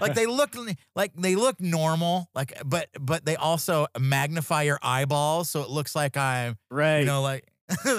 [0.00, 0.56] Like they look
[0.94, 5.94] like they look normal, like but but they also magnify your eyeballs, so it looks
[5.94, 7.00] like I'm right.
[7.00, 7.44] you know like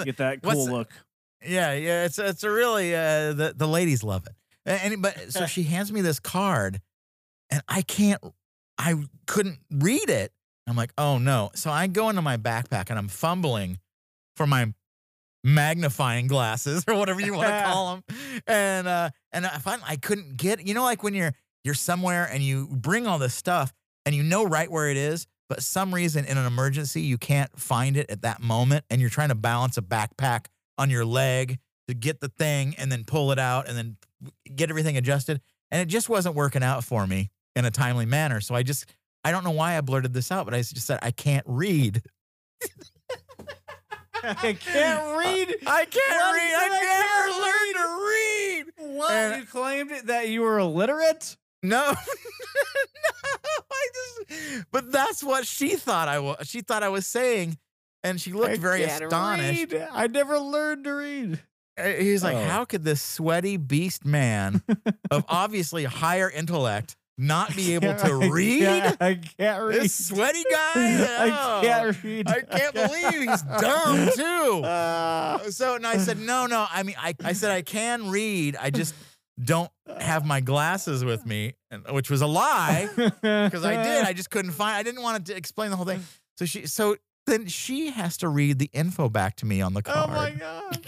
[0.04, 0.90] Get that cool the- look.
[1.46, 4.32] yeah yeah it's it's a really uh, the the ladies love it.
[4.66, 6.80] And but so she hands me this card,
[7.50, 8.22] and I can't
[8.78, 8.94] I
[9.26, 10.32] couldn't read it.
[10.66, 13.78] I'm like oh no, so I go into my backpack and I'm fumbling
[14.36, 14.72] for my
[15.44, 20.36] magnifying glasses or whatever you want to call them and uh and i i couldn't
[20.36, 21.32] get you know like when you're
[21.64, 23.72] you're somewhere and you bring all this stuff
[24.04, 27.58] and you know right where it is but some reason in an emergency you can't
[27.58, 30.46] find it at that moment and you're trying to balance a backpack
[30.76, 33.96] on your leg to get the thing and then pull it out and then
[34.54, 35.40] get everything adjusted.
[35.70, 38.40] And it just wasn't working out for me in a timely manner.
[38.40, 38.86] So i just
[39.24, 42.02] i don't know why i blurted this out but i just said i can't read
[44.24, 45.56] I can't read.
[45.66, 46.34] i can't What?
[46.34, 47.76] read I i never learned
[48.76, 49.10] to read What?
[49.12, 51.36] And- you claimed that you were illiterate?
[51.62, 51.94] No, no,
[53.70, 53.88] I
[54.28, 54.66] just.
[54.70, 56.36] But that's what she thought I was.
[56.48, 57.58] She thought I was saying,
[58.04, 59.72] and she looked I very astonished.
[59.72, 59.88] read.
[59.90, 61.40] I never learned to read.
[61.76, 62.44] Uh, He's like, Oh.
[62.44, 64.62] "How could this sweaty beast man
[65.10, 68.60] of obviously higher intellect not be able to I read?
[68.62, 69.82] can't- I can't read.
[69.82, 70.72] This sweaty guy?
[70.74, 72.28] I Oh, can't read.
[72.28, 75.40] I can't believe he's dumb too." Ah.
[75.50, 76.66] So and I said, "No, no.
[76.70, 78.56] I mean, I, I said I can read.
[78.56, 78.94] I just
[79.42, 82.88] don't have my glasses with me," and- which was a lie.
[82.96, 84.04] because I did.
[84.04, 84.76] I just couldn't find.
[84.76, 86.04] I didn't want to explain the whole thing.
[86.38, 86.66] So she.
[86.66, 90.10] So then she has to read the info back to me on the oh card.
[90.10, 90.86] my god!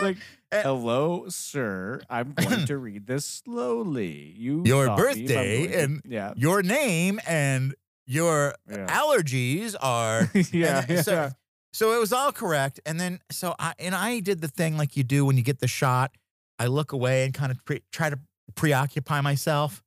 [0.00, 0.16] Like.
[0.52, 2.00] Hello, sir.
[2.08, 4.34] I'm going to read this slowly.
[4.36, 7.74] You Your taught me, but I'm birthday and- yeah, Your name and
[8.06, 10.30] your yeah, allergies are.
[10.52, 11.30] yeah, so, yeah.
[11.72, 12.80] so it was all correct.
[12.86, 15.58] And then so I and I did the thing like you do when you get
[15.58, 16.14] the shot.
[16.58, 18.18] I look away and kind of pre- try to
[18.54, 19.82] preoccupy myself.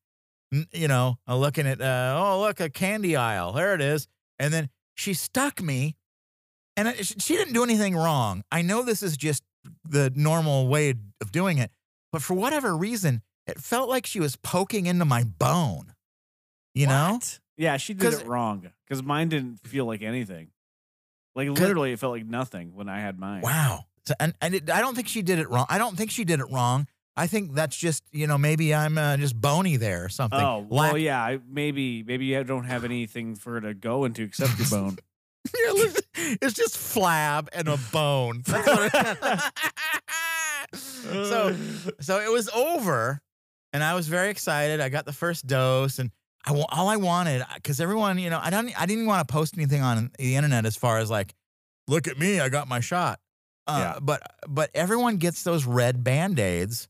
[0.74, 3.54] You know, I'm looking at uh, oh look a candy aisle.
[3.54, 4.08] There it is.
[4.38, 5.96] And then she stuck me,
[6.76, 8.44] and sh- she didn't do anything wrong.
[8.52, 9.44] I know this is just
[9.88, 11.72] the normal way of doing it,
[12.12, 15.94] but for whatever reason, it felt like she was poking into my bone.
[16.74, 17.20] You know?
[17.58, 20.50] Yeah, she did it wrong because mine didn't feel like anything.
[21.36, 23.42] Like literally, it felt like nothing when I had mine.
[23.42, 23.86] Wow.
[24.06, 25.66] So, and and it, I don't think she did it wrong.
[25.70, 26.88] I don't think she did it wrong.
[27.16, 30.40] I think that's just you know maybe I'm uh, just bony there or something.
[30.40, 31.38] Oh Lack- well, yeah.
[31.48, 34.98] Maybe maybe you don't have anything for her to go into except your bone.
[36.42, 38.44] it's just flab and a bone.
[38.46, 39.40] That's what it-
[40.76, 41.56] so
[42.00, 43.20] so it was over,
[43.74, 44.80] and I was very excited.
[44.82, 46.12] I got the first dose, and
[46.46, 49.56] I all I wanted because everyone you know I don't I didn't want to post
[49.58, 51.34] anything on the internet as far as like
[51.88, 53.20] look at me I got my shot.
[53.66, 54.00] Uh, Yeah.
[54.02, 56.88] But but everyone gets those red band aids,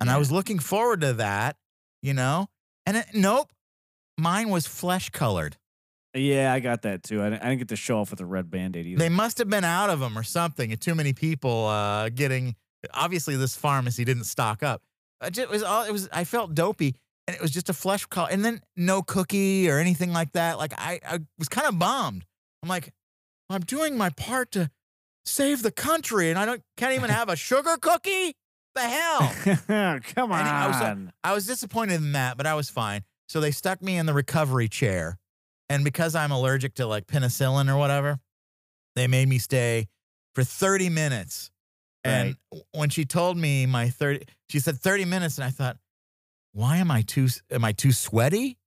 [0.00, 1.56] and I was looking forward to that,
[2.02, 2.48] you know.
[2.84, 3.48] And it, nope,
[4.18, 5.56] mine was flesh colored.
[6.16, 7.22] Yeah, I got that too.
[7.22, 8.98] I didn't, I didn't get to show off with a red band aid either.
[8.98, 10.72] They must have been out of them or something.
[10.72, 12.56] and Too many people uh, getting.
[12.94, 14.82] Obviously, this pharmacy didn't stock up.
[15.24, 15.84] Just, it was all.
[15.84, 16.08] It was.
[16.12, 16.94] I felt dopey,
[17.26, 20.58] and it was just a flesh color, and then no cookie or anything like that.
[20.58, 22.24] Like I, I was kind of bummed.
[22.62, 22.92] I'm like,
[23.50, 24.70] I'm doing my part to
[25.24, 28.34] save the country, and I don't can't even have a sugar cookie.
[28.74, 30.00] The hell.
[30.14, 30.46] Come on.
[30.46, 33.04] I was, I was disappointed in that, but I was fine.
[33.26, 35.18] So they stuck me in the recovery chair.
[35.68, 38.18] And because I'm allergic to like penicillin or whatever,
[38.94, 39.88] they made me stay
[40.34, 41.50] for 30 minutes.
[42.04, 42.36] And
[42.72, 45.38] when she told me my 30, she said 30 minutes.
[45.38, 45.76] And I thought,
[46.52, 48.58] why am I too, am I too sweaty?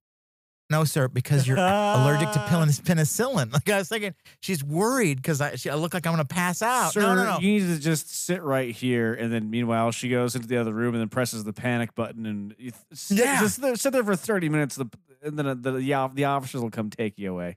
[0.68, 3.50] No, sir, because you're allergic to pen- penicillin.
[3.52, 6.32] Like I was thinking, she's worried because I, she, I look like I'm going to
[6.32, 6.92] pass out.
[6.92, 7.38] Sir, no, no, no.
[7.40, 10.72] you need to just sit right here, and then meanwhile she goes into the other
[10.72, 13.40] room and then presses the panic button, and you th- sit, Yeah.
[13.40, 14.86] just there, sit there for thirty minutes, the,
[15.22, 17.56] and then uh, the the, the officers will come take you away.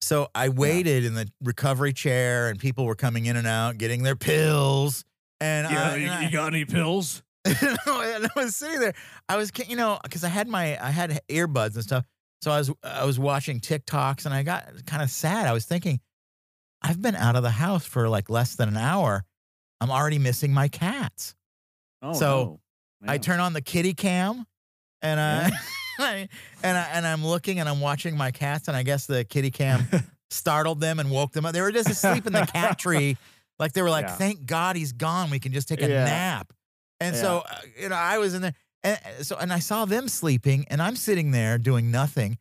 [0.00, 4.02] So I waited in the recovery chair, and people were coming in and out, getting
[4.02, 5.04] their pills.
[5.40, 7.22] And, I, and I- got any pills?
[7.44, 7.56] and
[7.94, 8.94] I was sitting there.
[9.28, 12.04] I was, you know, because I had my, I had earbuds and stuff.
[12.40, 15.46] So I was, I was watching TikToks, and I got kind of sad.
[15.46, 16.00] I was thinking,
[16.82, 19.24] I've been out of the house for like less than an hour.
[19.80, 21.34] I'm already missing my cats.
[22.00, 22.60] Oh, So,
[23.00, 23.12] no.
[23.12, 24.46] I turn on the kitty cam,
[25.00, 25.56] and uh,
[25.98, 26.28] and
[26.64, 29.86] I, and I'm looking and I'm watching my cats, and I guess the kitty cam
[30.30, 31.52] startled them and woke them up.
[31.52, 33.16] They were just asleep in the cat tree,
[33.58, 34.14] like they were like, Yeah.
[34.16, 35.30] "Thank God he's gone.
[35.30, 36.04] We can just take a Yeah.
[36.04, 36.52] nap."
[37.00, 39.84] And so uh, you know, I was in there, and uh, so and I saw
[39.84, 42.38] them sleeping, and I'm sitting there doing nothing.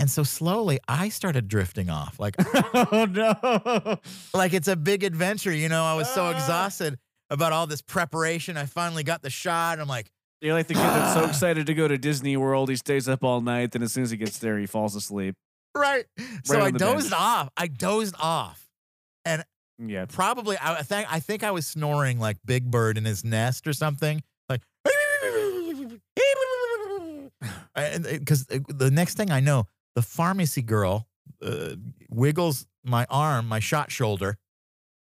[0.00, 2.20] And so slowly I started drifting off.
[2.20, 3.98] Like oh no.
[4.32, 5.82] like it's a big adventure, you know.
[5.84, 6.30] I was so Ah.
[6.30, 6.98] exhausted
[7.30, 8.56] about all this preparation.
[8.56, 9.80] I finally got the shot.
[9.80, 10.08] I'm like,
[10.40, 12.68] You're like the kid that's so excited to go to Disney World.
[12.70, 13.72] He stays up all night.
[13.72, 15.34] Then as soon as he gets there, he falls asleep.
[15.74, 16.04] right.
[16.44, 17.20] So Right on I dozed bench.
[17.20, 17.48] off.
[17.56, 18.64] I dozed off.
[19.24, 19.44] And
[19.78, 20.06] yeah.
[20.06, 23.72] Probably I think I think I was snoring like Big Bird in his nest or
[23.72, 24.22] something.
[24.48, 24.62] Like
[27.74, 31.06] because the next thing I know, the pharmacy girl
[31.42, 31.74] uh,
[32.10, 34.36] wiggles my arm, my shot shoulder.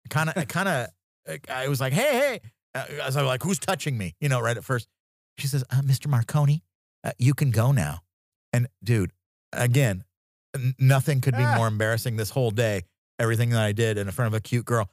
[0.10, 0.88] Kind of, kind of.
[1.50, 2.42] I was like, "Hey, hey!"
[2.76, 4.88] Uh, I was like, "Who's touching me?" You know, right at first.
[5.38, 6.08] She says, uh, "Mr.
[6.08, 6.64] Marconi,
[7.04, 8.02] uh, you can go now."
[8.54, 9.12] And dude,
[9.54, 10.04] again,
[10.80, 11.56] nothing could be Ah.
[11.58, 12.84] more embarrassing this whole day.
[13.20, 14.90] Everything that I did in front of a cute girl,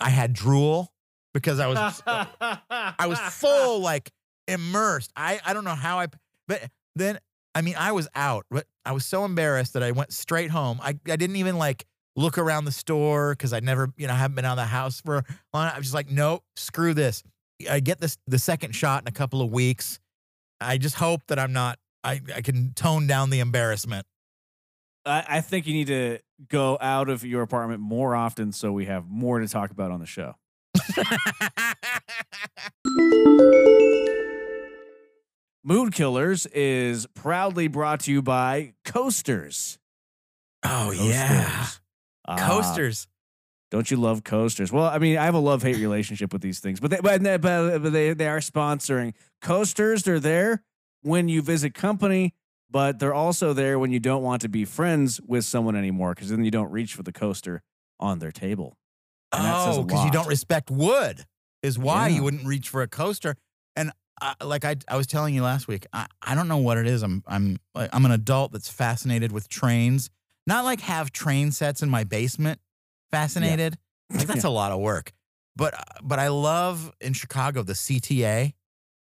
[0.00, 0.92] I had drool
[1.34, 4.10] because I was I was full, like
[4.48, 5.10] immersed.
[5.16, 6.06] I, I don't know how I,
[6.48, 6.62] but
[6.94, 7.18] then,
[7.54, 10.78] I mean, I was out, but I was so embarrassed that I went straight home.
[10.82, 11.84] I, I didn't even like
[12.14, 14.64] look around the store because I'd never, you know, I haven't been out of the
[14.66, 15.66] house for long.
[15.68, 17.22] I was just like, nope, screw this.
[17.70, 19.98] I get this, the second shot in a couple of weeks.
[20.60, 24.06] I just hope that I'm not, I, I can tone down the embarrassment.
[25.04, 28.86] I, I think you need to go out of your apartment more often so we
[28.86, 30.34] have more to talk about on the show.
[35.64, 39.78] Mood Killers is proudly brought to you by Coasters.
[40.64, 41.28] oh, yeah.
[41.28, 41.80] Coasters.
[42.28, 43.08] Ah, Coasters.
[43.70, 44.70] Don't you love coasters?
[44.72, 47.22] Well, I mean, I have a love hate relationship with these things, but they, but,
[47.22, 50.02] they- but they they are sponsoring coasters.
[50.04, 50.62] They're there
[51.02, 52.34] when you visit company,
[52.70, 56.30] but they're also there when you don't want to be friends with someone anymore, because
[56.30, 57.62] then you don't reach for the coaster
[57.98, 58.76] on their table.
[59.32, 61.24] And Oh, because you don't respect wood
[61.62, 62.16] is why Yeah.
[62.16, 63.36] you wouldn't reach for a coaster.
[63.74, 63.90] And
[64.22, 66.86] uh, like I, I was telling you last week, I, I don't know what it
[66.86, 67.02] is.
[67.02, 70.08] I'm I'm I'm an adult that's fascinated with trains.
[70.46, 72.60] Not like have train sets in my basement.
[73.10, 73.76] Fascinated.
[74.12, 75.12] Like that's a lot of work.
[75.56, 78.52] But uh, but I love in Chicago the CTA.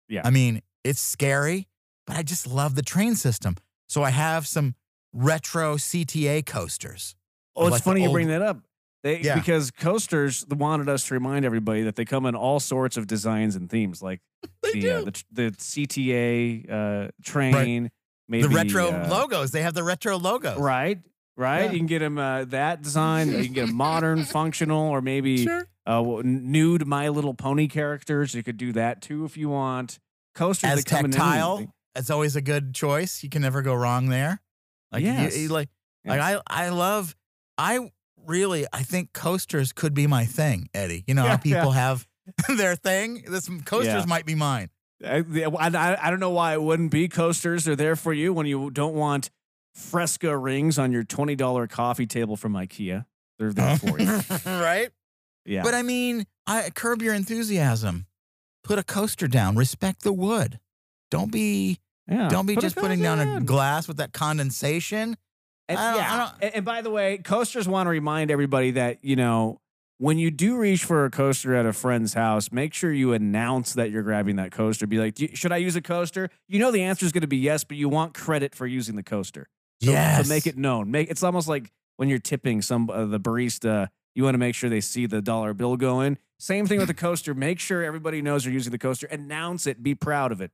[0.09, 0.21] Yeah.
[0.23, 1.67] I mean it's scary,
[2.07, 3.55] but I just love the train system.
[3.87, 4.75] So I have some
[5.13, 7.15] retro CTA coasters.
[7.55, 8.61] Oh, it's like the funny you bring that up.
[9.03, 9.35] They, Yeah.
[9.35, 13.55] Because coasters wanted us to remind everybody that they come in all sorts of designs
[13.55, 14.21] and themes, like
[14.63, 15.11] They the, uh, do.
[15.31, 17.91] the the CTA uh, train,
[18.27, 19.51] maybe the retro uh, logos.
[19.51, 20.57] They have the retro logos.
[20.57, 20.99] Right,
[21.37, 21.65] right.
[21.65, 21.71] Yeah.
[21.71, 23.29] You can get them uh, that design.
[23.31, 25.67] You can get a modern, functional, or maybe Sure.
[25.85, 28.33] uh, nude My Little Pony characters.
[28.35, 29.99] You could do that too if you want.
[30.33, 31.71] Coasters As that come tactile, anything.
[31.95, 33.23] it's always a good choice.
[33.23, 34.41] You can never go wrong there.
[34.91, 35.37] Like Yes.
[35.37, 35.69] you, like
[36.05, 37.15] like I I love
[37.57, 37.89] I
[38.25, 41.03] really I think coasters could be my thing, Eddie.
[41.07, 42.05] You know Yeah, how people have
[42.57, 43.23] their thing.
[43.27, 44.05] This coasters Yeah.
[44.07, 44.69] might be mine.
[45.05, 47.07] I, I, I I don't know why it wouldn't be.
[47.07, 49.29] Coasters are there for you when you don't want
[49.75, 53.05] Fresca rings on your twenty dollar coffee table from IKEA.
[53.37, 53.89] They're there oh.
[53.89, 54.21] for you.
[54.45, 54.89] right?
[55.45, 55.63] Yeah.
[55.63, 58.07] But I mean, I curb your enthusiasm.
[58.63, 59.55] Put a coaster down.
[59.55, 60.59] Respect the wood.
[61.11, 62.29] Don't be yeah.
[62.29, 65.17] don't be Put just putting down a glass with that condensation.
[65.67, 66.31] And, I don't- I yeah.
[66.41, 69.59] and, and by the way, coasters want to remind everybody that, you know,
[69.97, 73.73] when you do reach for a coaster at a friend's house, make sure you announce
[73.73, 74.85] that you're grabbing that coaster.
[74.85, 76.29] Be like, should I use a coaster?
[76.47, 78.95] You know the answer is going to be yes, but you want credit for using
[78.95, 79.47] the coaster.
[79.81, 80.27] So, yes.
[80.27, 80.91] So make it known.
[80.91, 84.55] Make it's almost like when you're tipping some uh, the barista, you want to make
[84.55, 86.17] sure they see the dollar bill going.
[86.39, 87.33] Same thing with the coaster.
[87.33, 89.07] Make sure everybody knows you're using the coaster.
[89.07, 89.83] Announce it.
[89.83, 90.51] Be proud of it.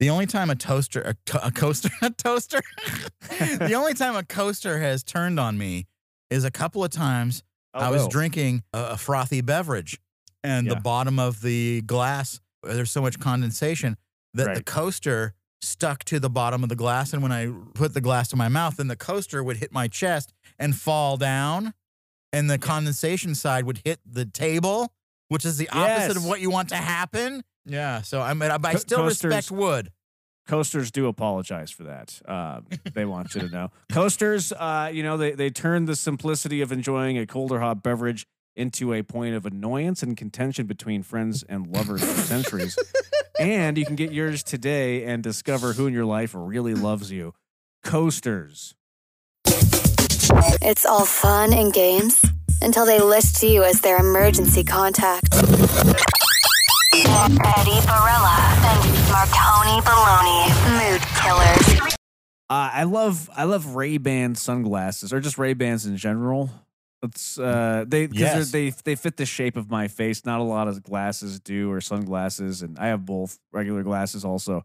[0.00, 2.60] The only time a toaster, a, to- a coaster, a toaster,
[3.28, 5.86] the only time a coaster has turned on me
[6.30, 7.42] is a couple of times
[7.74, 10.00] I was Oh, drinking a, a frothy beverage
[10.42, 13.96] and the bottom of the glass, there's so much condensation
[14.34, 17.12] that the coaster stuck to the bottom of the glass.
[17.12, 19.88] And when I put the glass to my mouth, then the coaster would hit my
[19.88, 21.74] chest and fall down.
[22.32, 24.92] And the condensation side would hit the table,
[25.28, 27.42] which is the opposite of what you want to happen.
[27.66, 28.02] Yeah.
[28.02, 29.92] So I mean, I, still respect wood.
[30.48, 32.20] coasters do apologize for that.
[32.26, 32.60] Uh,
[32.94, 33.70] they want you to know.
[33.92, 37.82] Coasters, uh, you know, they, they turn the simplicity of enjoying a cold or hot
[37.82, 38.26] beverage
[38.56, 42.76] into a point of annoyance and contention between friends and lovers for centuries.
[43.42, 47.34] And you can get yours today and discover who in your life really loves you.
[47.82, 48.76] Coasters.
[50.62, 52.24] It's all fun and games
[52.62, 55.26] until they list you as their emergency contact.
[55.34, 55.42] Eddie
[57.82, 60.46] Barella and Marconi Baloney,
[60.78, 61.96] Mood Killers.
[62.48, 66.48] Uh, I love I love Ray Ban sunglasses or just Ray Bans in general.
[67.02, 68.50] It's uh they because Yes.
[68.52, 70.24] they they fit the shape of my face.
[70.24, 74.64] Not a lot of glasses do or sunglasses, and I have both regular glasses also.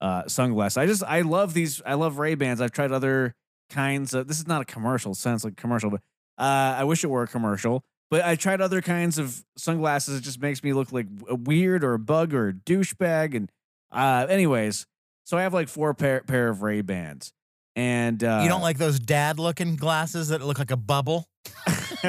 [0.00, 0.76] Uh, sunglasses.
[0.76, 1.80] I just I love these.
[1.86, 2.60] I love Ray Bans.
[2.60, 3.34] I've tried other
[3.70, 4.28] kinds of.
[4.28, 5.12] This is not a commercial.
[5.12, 6.00] It sounds like commercial, but
[6.38, 7.84] uh, I wish it were a commercial.
[8.10, 10.18] But I tried other kinds of sunglasses.
[10.18, 13.34] It just makes me look like a weird or a bug or a douchebag.
[13.34, 13.50] And
[13.92, 14.86] uh, anyways,
[15.24, 17.32] so I have like four pair pair of Ray Bans,
[17.76, 21.28] and uh, you don't like those dad looking glasses that look like a bubble?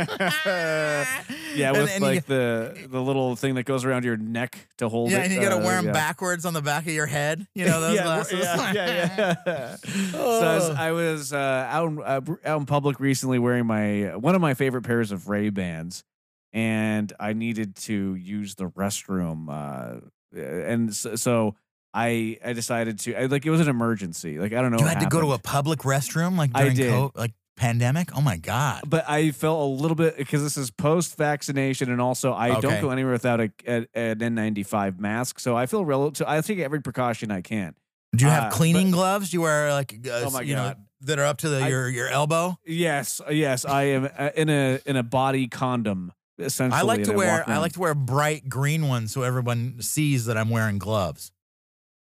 [0.45, 4.67] yeah, And- with and you like the the little thing that goes around your neck
[4.77, 5.25] to hold Yeah, it.
[5.25, 5.91] and you gotta uh, wear them yeah.
[5.93, 7.45] backwards on the back of your head.
[7.55, 8.39] You know those yeah, glasses.
[8.43, 9.75] Yeah, yeah, yeah.
[10.11, 14.15] so I was, I was uh, out in, uh, out in public recently wearing my
[14.15, 16.03] one of my favorite pairs of Ray Bans,
[16.53, 19.99] and I needed to use the restroom, uh,
[20.39, 21.55] and so, so
[21.93, 24.37] I I decided to I, like it was an emergency.
[24.39, 24.79] Like I don't know.
[24.79, 26.91] you had to go to a public restroom like I during did.
[26.91, 28.09] co- like pandemic.
[28.15, 28.83] Oh my god!
[28.87, 32.61] But I felt a little bit because this is post vaccination, and also I Okay.
[32.61, 35.39] don't go anywhere without a, a, an N95 mask.
[35.39, 36.27] So I feel relative.
[36.27, 37.75] I take every precaution I can.
[38.15, 39.29] Do you have uh, cleaning but- gloves?
[39.31, 40.77] Do you wear like uh, Oh my you know God.
[41.01, 42.57] that are up to the, I- your your elbow?
[42.65, 46.11] Yes, yes, I am uh, in a in a body condom.
[46.37, 50.25] Essentially, I like to wear I like to wear bright green ones so everyone sees
[50.25, 51.31] that I'm wearing gloves.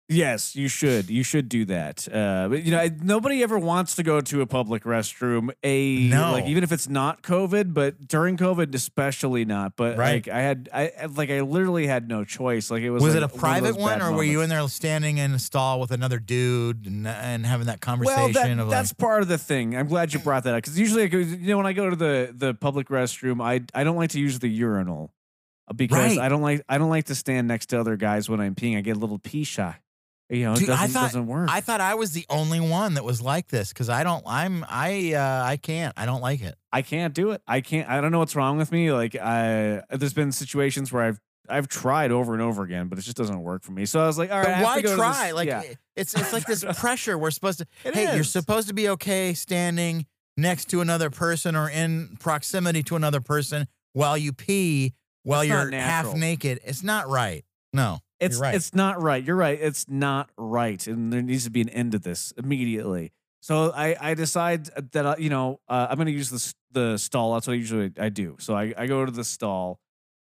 [0.10, 1.10] Yes, you should.
[1.10, 2.08] You should do that.
[2.14, 5.50] Uh, but you know, I, nobody ever wants to go to a public restroom.
[5.64, 6.34] A No.
[6.34, 9.76] like even if it's not COVID, but during COVID, especially not.
[9.78, 10.16] But Right.
[10.16, 12.70] like I had, I like I literally had no choice.
[12.70, 13.02] Like it was.
[13.02, 15.40] Was, like it a private one, bad or were you in there standing in a
[15.40, 19.22] stall with another dude and, and having that Well, conversation that, of that's like, part
[19.22, 19.76] of the thing.
[19.76, 21.96] I'm glad you brought that up because usually, go, you know, when I go to
[21.96, 25.14] the the public restroom, I I don't like to use the urinal
[25.74, 26.26] because Right.
[26.26, 28.78] I don't like I don't like to stand next to other guys when I'm peeing.
[28.78, 29.78] I get a little pee shy.
[30.30, 31.50] You know, it Dude, doesn't, I thought doesn't work.
[31.52, 34.66] I thought I was the only one that was like this because I don't I'm
[34.68, 36.56] I uh, I can't I don't like it.
[36.72, 37.42] I can't do it.
[37.48, 37.88] I can't.
[37.90, 38.92] I don't know what's wrong with me.
[38.92, 41.20] Like I, there's been situations where I've
[41.50, 43.86] I've tried over and over again, but it just doesn't work for me.
[43.86, 45.26] So I was like, all right, But why to go to try?
[45.28, 45.64] this- like yeah.
[45.96, 47.18] it's it's like this pressure.
[47.18, 47.68] We're supposed to.
[47.84, 50.06] It hey, you're supposed to be okay standing
[50.38, 54.94] next to another person or in proximity to another person while you pee
[55.24, 56.60] while It's you're half naked.
[56.64, 57.44] It's not right.
[57.74, 58.56] No, It's right.
[58.56, 59.24] it's not right.
[59.24, 59.60] You're right.
[59.60, 63.12] It's not right, and there needs to be an end to this immediately.
[63.42, 66.98] So I I decide that I, you know uh, I'm going to use the the
[66.98, 67.34] stall.
[67.34, 68.38] That's what I usually I do.
[68.40, 69.80] So I I go to the stall,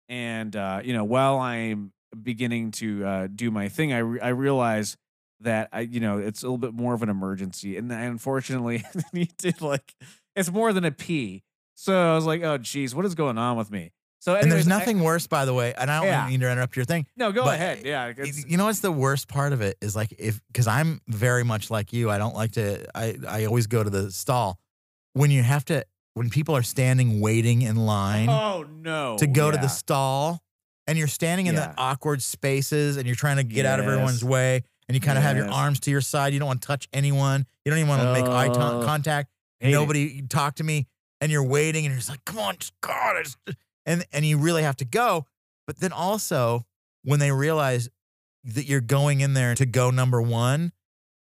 [0.08, 1.92] and uh, you know while I'm
[2.22, 4.98] beginning to uh, do my thing, I re- I realize
[5.42, 8.84] that I you know it's a little bit more of an emergency, and I unfortunately
[9.14, 9.96] need to like
[10.36, 11.44] it's more than a pee.
[11.76, 13.92] So I was like, oh geez, what is going on with me?
[14.28, 15.74] So and there's anyways, I- nothing worse, by the way.
[15.78, 16.28] And I don't Yeah.
[16.28, 17.06] mean to interrupt your thing.
[17.16, 17.86] no, go ahead.
[17.86, 18.12] Yeah,
[18.46, 21.72] You know what's the worst part of it is like if because I'm very much
[21.72, 22.12] like you.
[22.12, 22.86] I don't like to.
[22.94, 24.60] I I always go to the stall
[25.14, 29.18] when you have to when people are standing waiting in line Oh no!
[29.18, 30.42] to go to the stall
[30.88, 31.68] and you're standing in Yeah.
[31.70, 35.18] the awkward spaces and you're trying to get out of everyone's way and you kind
[35.18, 36.34] of have your arms to your side.
[36.34, 37.46] You don't want to touch anyone.
[37.64, 38.86] You don't even want to make eye ton- Oh.
[38.86, 39.30] contact.
[39.62, 39.72] Hate it.
[39.74, 40.88] Nobody talk to me
[41.22, 43.16] and you're waiting and you're just like, come on, just God.
[43.18, 43.38] I just,
[43.88, 45.26] and, and you really have to go.
[45.66, 46.66] But then also
[47.04, 47.90] when they realize
[48.44, 50.72] that you're going in there to go number one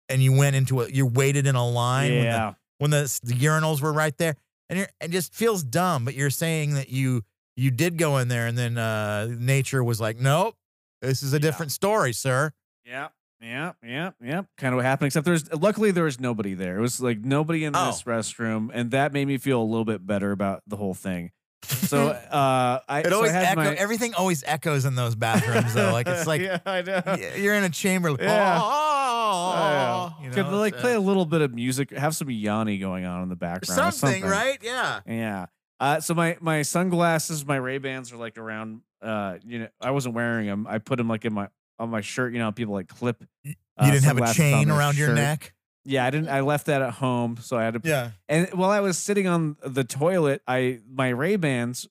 [0.08, 3.34] and you went into a, you waited in a line when the when the, the
[3.34, 4.34] urinals were right there
[4.68, 7.22] and you're, it just feels dumb but you're saying that you
[7.56, 10.54] you did go in there and then uh nature was like nope
[11.00, 11.40] this is a Yeah.
[11.40, 12.52] different story sir
[12.84, 13.08] yeah,
[13.40, 14.42] yeah, yeah, yeah.
[14.56, 15.06] Kind of what happened.
[15.08, 16.78] Except there's luckily there was nobody there.
[16.78, 18.10] It was like nobody in this Oh.
[18.10, 21.30] restroom, and that made me feel a little bit better about the whole thing.
[21.62, 25.74] So uh, I it so always I echo, my, everything always echoes in those bathrooms
[25.74, 27.02] though like it's like yeah, I know.
[27.36, 28.58] you're in a chamber like, Yeah.
[28.62, 33.04] oh, you Could like it's, play a little bit of music, have some Yanni going
[33.04, 33.80] on in the background.
[33.80, 35.46] or something, right yeah Yeah.
[35.80, 38.80] Uh, so my my sunglasses, my Ray Bans are like around.
[39.00, 40.66] Uh, you know, I wasn't wearing them.
[40.68, 41.48] I put them like in my
[41.78, 42.32] on my shirt.
[42.32, 43.22] You know, people like clip.
[43.44, 45.14] you uh, didn't have a chain their around your shirt.
[45.16, 45.54] neck
[45.88, 46.28] Yeah, I didn't.
[46.28, 47.80] I left that at home, so I had to.
[47.82, 51.88] yeah And while I was sitting on the toilet, I my Ray Bans,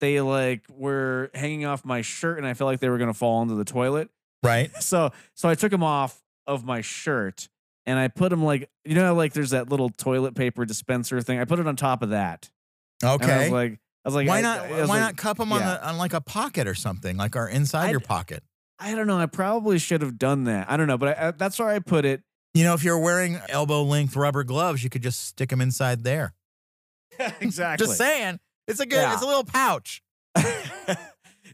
[0.00, 3.42] they like were hanging off my shirt, and I felt like they were gonna fall
[3.42, 4.10] into the toilet.
[4.42, 7.48] right So so I took them off of my shirt,
[7.84, 11.40] and I put them like you know, like there's that little toilet paper dispenser thing.
[11.40, 12.48] I put it on top of that.
[13.02, 15.16] And I okay was like, I was like, why I- not I why like, not
[15.16, 15.74] cup them on yeah.
[15.74, 18.44] the on like a pocket or something like or inside I'd- your pocket
[18.82, 19.18] I don't know.
[19.18, 20.70] I probably should have done that.
[20.70, 22.22] I don't know, but I, I, that's where I put it.
[22.54, 26.02] You know, if you're wearing elbow length rubber gloves, you could just stick them inside
[26.02, 26.34] there.
[27.40, 27.86] exactly.
[27.86, 29.12] Just saying, it's a good, Yeah.
[29.14, 30.02] it's a little pouch.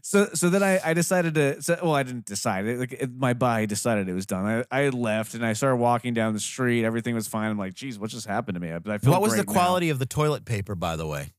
[0.03, 3.11] so so then I, I decided to so, well I didn't decide it, like it,
[3.15, 4.65] my body decided it was done.
[4.71, 6.83] I, I left and I started walking down the street.
[6.85, 7.49] Everything was fine.
[7.49, 8.69] I'm like, geez, what just happened to me?
[8.81, 9.61] But I feel What was the great now.
[9.61, 11.33] quality of the toilet paper, by the way?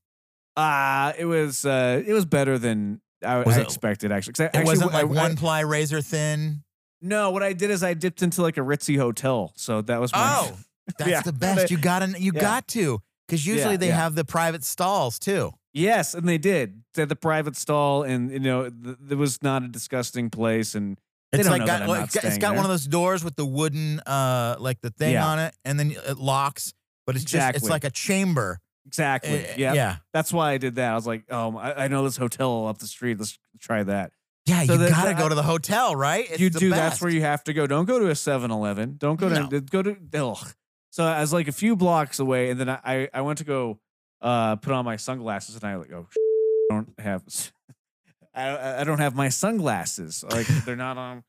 [0.55, 4.33] Uh it was uh it was better than I, Was I it- expected actually.
[4.39, 6.63] I It actually, wasn't like I- one ply razor thin.
[7.01, 9.53] No, what I did is I dipped into like a ritzy hotel.
[9.55, 10.19] So that was my
[10.51, 10.57] Oh,
[10.97, 11.21] that's Yeah.
[11.21, 11.71] the best.
[11.71, 12.41] You got to you Yeah.
[12.41, 15.53] got to because usually Yeah, they have the private stalls too.
[15.71, 16.81] Yes, and they did.
[16.95, 20.73] They had the private stall, and you know, th- it was not a disgusting place.
[20.73, 20.97] And
[21.31, 23.99] It's like got, well, it's got, it's got one of those doors with the wooden
[24.01, 26.73] uh like the thing on it, and then it locks.
[27.05, 28.59] But it's just it's like a chamber.
[28.87, 30.91] exactly, Uh, yeah, yeah, That's why I did that.
[30.91, 33.19] I was like, oh, I, I know this hotel up the street.
[33.19, 34.11] Let's try that.
[34.45, 34.63] Yeah.
[34.63, 36.25] So you got to go to the hotel, right?
[36.29, 36.69] It's you do.
[36.69, 37.67] That's where you have to go.
[37.67, 38.95] Don't go to a 7-Eleven.
[38.97, 39.59] Don't go to No.
[39.61, 39.97] go to.
[40.13, 40.53] Ugh.
[40.91, 43.79] So I was like a few blocks away, and then I I, went to go
[44.21, 46.07] uh put on my sunglasses, and I like oh
[46.71, 47.23] I don't have
[48.33, 50.23] I I don't have my sunglasses.
[50.27, 51.17] Like they're not on.
[51.17, 51.21] I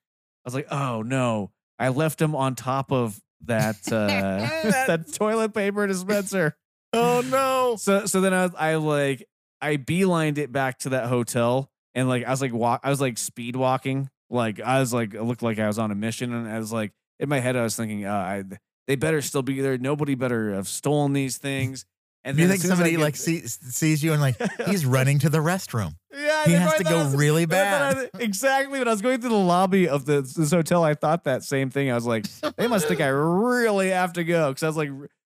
[0.45, 4.49] was like oh no, I left them on top of that uh
[4.87, 6.57] that toilet paper dispenser.
[6.93, 7.77] Oh no!
[7.79, 9.29] So so then I, I like
[9.61, 11.71] I beelined it back to that hotel
[12.01, 15.15] and like I was like walk I was like speed walking like I was like
[15.15, 17.57] it looked like I was on a mission and I was like in my head
[17.57, 18.45] I was thinking uh, I
[18.87, 21.85] they better still be there nobody better have stolen these things
[22.25, 24.37] and you think as soon as I somebody get- like sees, sees you and like
[24.67, 25.95] he's running to the restroom?
[26.13, 28.11] yeah he has to go was- really bad.
[28.19, 31.45] Exactly when I was going through the lobby of the, this hotel I thought that
[31.45, 32.27] same thing I was like
[32.57, 34.91] they must think I really have to go because I was like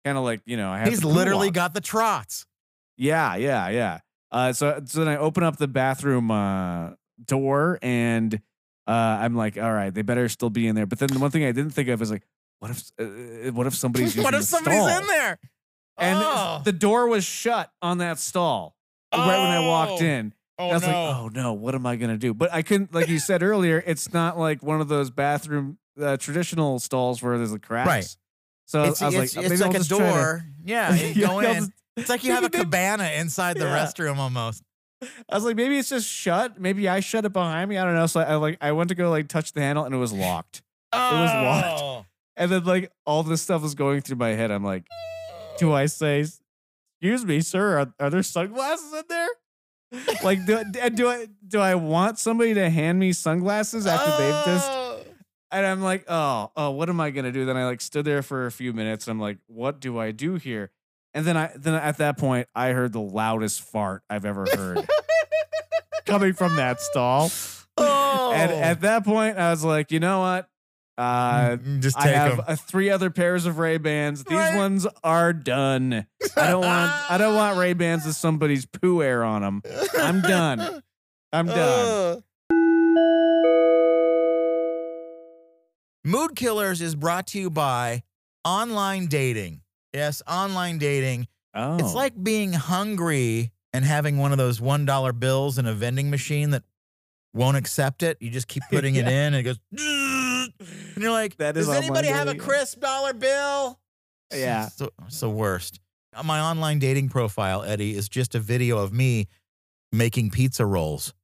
[0.04, 2.46] kind of like you know I have He's literally got the trots.
[2.98, 4.00] Yeah, yeah, yeah.
[4.32, 6.90] Uh, so so then I open up the bathroom uh,
[7.24, 8.34] door and
[8.88, 10.86] uh, I'm like, all right, they better still be in there.
[10.86, 12.22] But then the one thing I didn't think of is like,
[12.60, 15.00] what if uh, what if somebody's what if the somebody's stall?
[15.00, 15.38] in there?
[15.98, 18.74] And oh, the door was shut on that stall
[19.12, 20.04] right when I walked Oh.
[20.04, 20.32] in.
[20.58, 20.88] oh I was no!
[20.88, 22.32] like, oh no, what am I gonna do?
[22.32, 26.16] But I couldn't, like you said earlier, it's not like one of those bathroom uh,
[26.16, 27.86] traditional stalls where there's a crack.
[27.86, 28.16] Right.
[28.64, 30.44] So it's I was it's, like, it's maybe I'll like a just try to- door.
[30.64, 31.54] Yeah, you Yeah, go in.
[31.56, 33.78] just- It's like you have a cabana inside the Yeah.
[33.84, 34.62] restroom almost.
[35.28, 36.60] I was like, maybe it's just shut.
[36.60, 37.76] Maybe I shut it behind me.
[37.76, 38.06] I don't know.
[38.06, 40.12] So I, I like I went to go like touch the handle and it was
[40.12, 40.62] locked.
[40.92, 41.80] It was locked.
[41.82, 42.06] Oh.
[42.34, 44.50] And then like all this stuff was going through my head.
[44.50, 44.84] I'm like,
[45.58, 46.20] do I say,
[47.00, 49.28] excuse me, sir, are, are there sunglasses in there?
[50.24, 54.44] Like, do, I- do I do I want somebody to hand me sunglasses after they've
[54.46, 54.70] just?
[54.70, 55.02] Oh.
[55.50, 57.44] And I'm like, oh, oh, what am I gonna do?
[57.44, 59.08] Then I like stood there for a few minutes.
[59.08, 60.70] I'm like, what do I do here?
[61.14, 64.86] And then I then at that point I heard the loudest fart I've ever heard
[66.06, 67.30] coming from that stall.
[67.76, 68.32] Oh.
[68.34, 70.48] And at that point, I was like, you know what?
[70.98, 74.24] Uh, Mm, just I have uh, three other pairs of Ray Bans.
[74.24, 74.56] These Right.
[74.56, 76.06] ones are done.
[76.36, 77.10] I don't want.
[77.10, 79.62] I don't want Ray Bans with somebody's poo air on them.
[79.98, 80.82] I'm done.
[81.32, 82.22] I'm done.
[86.04, 88.02] Mood Killers is brought to you by
[88.44, 89.61] online dating.
[89.92, 91.28] Yes, online dating.
[91.54, 96.10] Oh, It's like being hungry and having one of those $1 bills in a vending
[96.10, 96.62] machine that
[97.34, 98.16] won't accept it.
[98.20, 101.76] You just keep putting it in and it goes, and you're like, That is does
[101.76, 103.78] anybody have a crisp dollar bill?
[104.34, 104.66] Yeah.
[104.66, 105.78] It's the, it's the worst.
[106.24, 109.28] My online dating profile, Eddie, is just a video of me
[109.92, 111.14] making pizza rolls.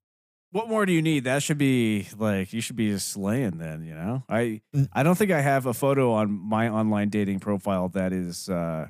[0.51, 1.24] What more do you need?
[1.24, 4.24] That should be like you should be just slaying then, you know?
[4.28, 4.88] I Mm.
[4.92, 8.88] I don't think I have a photo on my online dating profile that is uh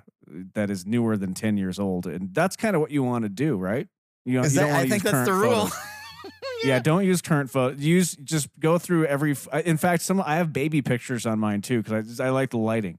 [0.54, 2.06] that is newer than 10 years old.
[2.06, 3.88] And that's kind of what you want to do, right?
[4.24, 5.66] You, you that- don't I use think that's the current rule.
[5.66, 5.78] photos.
[6.64, 6.78] yeah.
[6.78, 7.80] don't use current photos.
[7.80, 9.34] Use just go through every
[9.64, 12.50] In fact, some I have baby pictures on mine too cuz I just, I like
[12.50, 12.98] the lighting.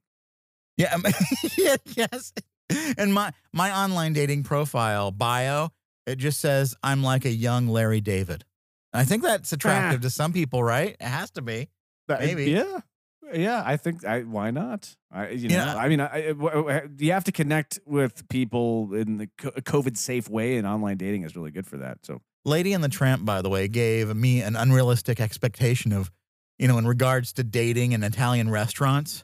[0.75, 0.95] Yeah,
[1.57, 2.33] yeah, yes.
[2.97, 5.69] And my my online dating profile bio,
[6.05, 8.43] it just says I'm like a young Larry David.
[8.93, 10.95] I think that's attractive to some people, right?
[10.99, 11.69] It has to be.
[12.07, 12.45] That- Maybe.
[12.51, 12.79] Yeah.
[13.31, 14.95] Yeah, I think I why not?
[15.11, 15.75] I you know, Yeah.
[15.75, 20.27] I mean, I, I- you have to connect with people in the co- COVID safe
[20.27, 21.99] way, and online dating is really good for that.
[22.03, 26.09] So Lady and the Tramp, by the way, gave me an unrealistic expectation of,
[26.57, 29.23] you know, in regards to dating in Italian restaurants.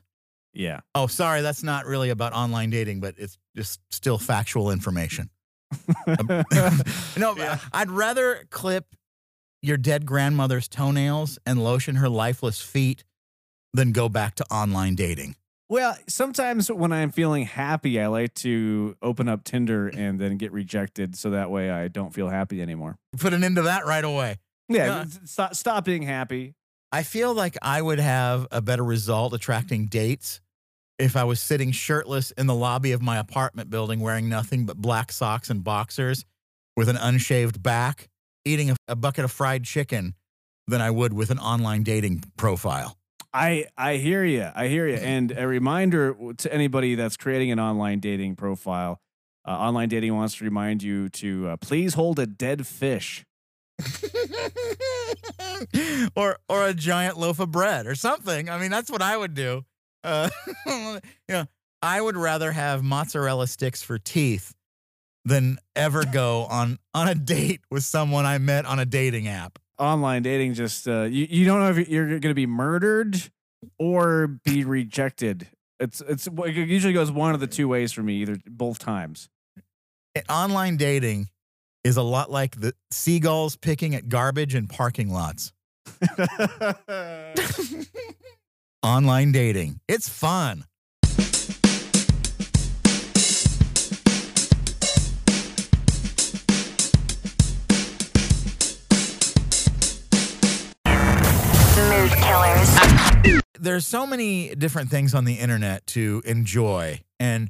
[0.53, 5.31] yeah, Oh, sorry, that's not really about online dating, but it's just still factual information.
[6.07, 6.27] Um,
[7.17, 7.57] no, Yeah.
[7.73, 8.85] I'd rather clip
[9.65, 13.03] your dead grandmother's toenails and lotion her lifeless feet
[13.73, 15.35] than go back to online dating.
[15.67, 20.51] Well, sometimes when I'm feeling happy, I like to open up Tinder and then get
[20.51, 22.97] rejected, so that way I don't feel happy anymore.
[23.17, 24.37] Put an end to that right away.
[24.69, 26.53] Yeah, s- stop stop being happy.
[26.91, 30.39] I feel like I would have a better result attracting dates
[30.99, 34.77] if I was sitting shirtless in the lobby of my apartment building wearing nothing but
[34.77, 36.25] black socks and boxers
[36.77, 38.07] with an unshaved back
[38.45, 40.13] eating a, a bucket of fried chicken
[40.67, 42.97] than I would with an online dating profile.
[43.33, 44.49] I I hear you.
[44.55, 44.95] I hear you.
[45.01, 49.01] And a reminder to anybody that's creating an online dating profile.
[49.47, 53.25] Uh, online dating wants to remind you to uh, please hold a dead fish.
[56.15, 58.49] or or a giant loaf of bread or something.
[58.49, 59.65] I mean, that's what I would do.
[60.03, 60.29] Uh,
[60.65, 61.45] you know,
[61.81, 64.54] I would rather have mozzarella sticks for teeth
[65.25, 69.59] than ever go on on a date with someone I met on a dating app.
[69.77, 73.21] Online dating just uh, you you don't know if you're going to be murdered
[73.77, 75.47] or be rejected.
[75.79, 79.27] It's it's it usually goes one of the two ways for me, either both times.
[80.15, 81.27] Eh, Online dating
[81.83, 85.51] is a lot like the seagulls picking at garbage in parking lots.
[88.83, 89.79] Online dating.
[89.87, 90.63] It's fun.
[103.59, 107.49] There's so many different things on the internet to enjoy and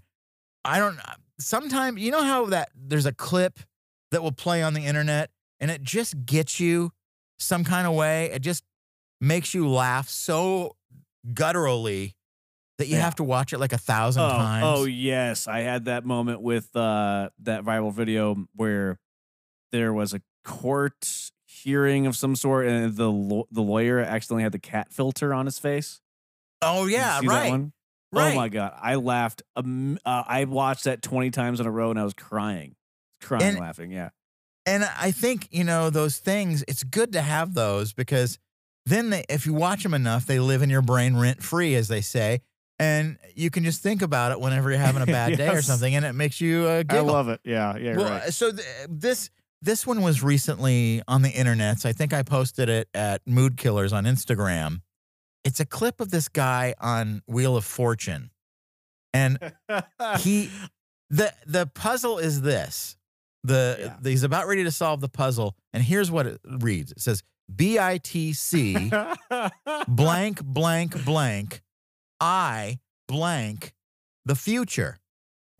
[0.64, 0.99] i don't
[1.39, 3.60] sometimes you know how that there's a clip
[4.12, 5.30] that will play on the internet
[5.60, 6.91] and it just gets you
[7.39, 8.32] some kind of way?
[8.32, 8.64] It just
[9.22, 10.76] makes you laugh so
[11.34, 12.14] gutturally
[12.78, 13.01] that you Yeah.
[13.03, 14.66] have to watch it like a thousand oh, times?
[14.66, 18.99] oh yes, I had that moment with uh, that viral video where
[19.72, 24.60] there was a court hearing of some sort, and the the lawyer accidentally had the
[24.60, 26.01] cat filter on his face.
[26.62, 27.74] oh yeah see that right one?
[28.12, 29.41] right Oh my god, I laughed.
[29.56, 32.76] Um, uh, I watched that twenty times in a row, and I was crying,
[33.22, 33.91] crying, And- laughing.
[33.91, 34.10] Yeah,
[34.66, 38.39] And I think, you know, those things, it's good to have those because
[38.86, 41.88] then they, if you watch them enough, they live in your brain rent free, as
[41.88, 42.41] they say.
[42.78, 45.95] And you can just think about it whenever you're having a bad day or something,
[45.95, 47.30] and it makes you uh, giggle.
[47.30, 47.39] it.
[47.43, 49.30] Yeah, yeah, well, so th- this
[49.66, 51.80] this one was recently on the internet.
[51.80, 54.82] So I think I posted it at Mood Killers on Instagram.
[55.43, 58.32] It's a clip of this guy on Wheel of Fortune,
[59.13, 59.38] and
[60.20, 60.49] he
[61.09, 62.97] the the puzzle is this
[63.43, 63.95] the, Yeah.
[64.01, 67.22] the- he's about ready to solve the puzzle and here's what it reads it says
[67.55, 68.91] b-i-t-c
[69.88, 71.61] blank blank blank
[72.20, 73.74] i blank
[74.26, 74.97] the future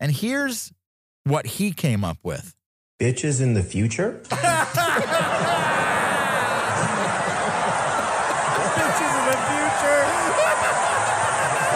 [0.00, 0.72] and here's
[1.22, 2.56] what he came up with
[3.00, 4.20] Bitches in the future?
[8.76, 10.00] Bitches in the future.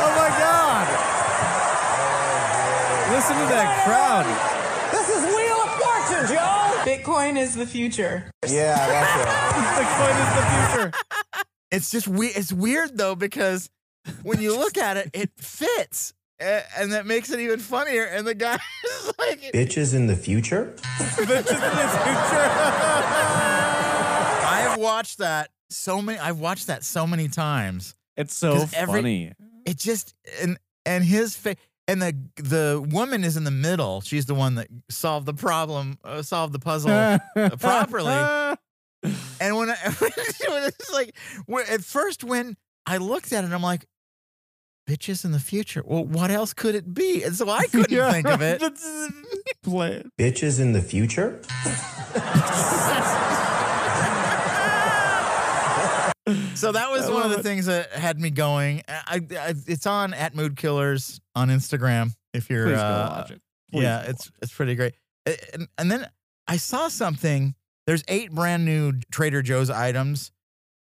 [0.01, 0.87] oh my god!
[3.13, 4.27] Listen to that crowd.
[4.93, 6.85] This is Wheel of Fortune, Joe!
[6.85, 8.31] Bitcoin is the future.
[8.49, 9.13] Yeah, that's
[9.57, 11.45] The Bitcoin is the future.
[11.71, 13.69] it's just we it's weird though because
[14.23, 18.27] when you look at it it fits A- and that makes it even funnier and
[18.27, 19.41] the guy is like.
[19.53, 20.75] Bitches in the future?
[20.87, 22.51] Bitches in the future.
[24.53, 29.01] i have watched that so many i've watched that so many times it's so every-
[29.01, 29.33] funny.
[29.67, 31.57] it just and and his face
[31.89, 35.99] and the the woman is in the middle she's the one that solved the problem
[36.05, 37.19] uh, solved the puzzle
[37.59, 38.13] properly.
[39.41, 41.15] and when, I, when it's like
[41.47, 43.87] when, at first when i looked at it i'm like
[44.91, 48.11] bitches in the future well what else could it be and so i couldn't Yeah,
[48.13, 48.61] think of it
[49.63, 50.07] Play it.
[50.19, 51.41] Bitches in the future?
[56.55, 57.43] so that was one of the it.
[57.43, 62.49] things that had me going I, I it's on at mood killers on instagram if
[62.51, 63.41] you're Please go uh, watch it.
[63.73, 64.95] Please yeah, go it's it's pretty great.
[65.53, 66.07] And, and then
[66.47, 67.55] I saw something.
[67.87, 70.31] There's eight brand new Trader Joe's items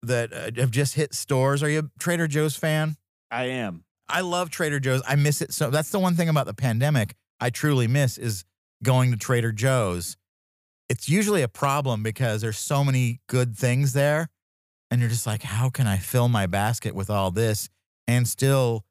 [0.03, 1.63] that uh, have just hit stores.
[1.63, 2.97] Are you a Trader Joe's fan?
[3.31, 3.85] I am.
[4.09, 5.03] I love Trader Joe's.
[5.07, 5.71] I miss it so.
[5.71, 8.45] That's the one thing about the pandemic I truly miss is
[8.83, 10.17] going to Trader Joe's.
[10.89, 14.29] It's usually a problem because there's so many good things there,
[14.91, 17.69] and you're just like, how can I fill my basket with all this
[18.07, 18.85] and still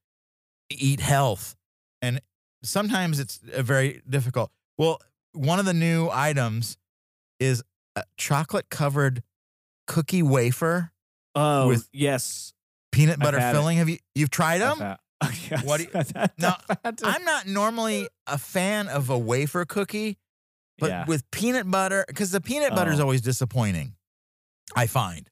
[0.69, 1.55] eat health?
[2.01, 2.19] And
[2.63, 4.51] sometimes it's uh, very difficult.
[4.77, 4.99] Well,
[5.31, 6.77] one of the new items
[7.39, 7.63] is
[7.95, 9.23] a chocolate covered
[9.87, 10.91] cookie wafer,
[11.33, 12.53] Oh, With- yes.
[12.91, 13.57] peanut butter had it.
[13.57, 13.77] filling.
[13.77, 14.97] Have you you've tried them?
[15.49, 18.87] Yes, What do you- I've had- No, I've had to- I'm not normally a fan
[18.87, 20.17] of a wafer cookie,
[20.79, 21.05] but Yeah.
[21.05, 23.03] with peanut butter, because the peanut butter is Oh.
[23.03, 23.95] always disappointing.
[24.75, 25.29] I find.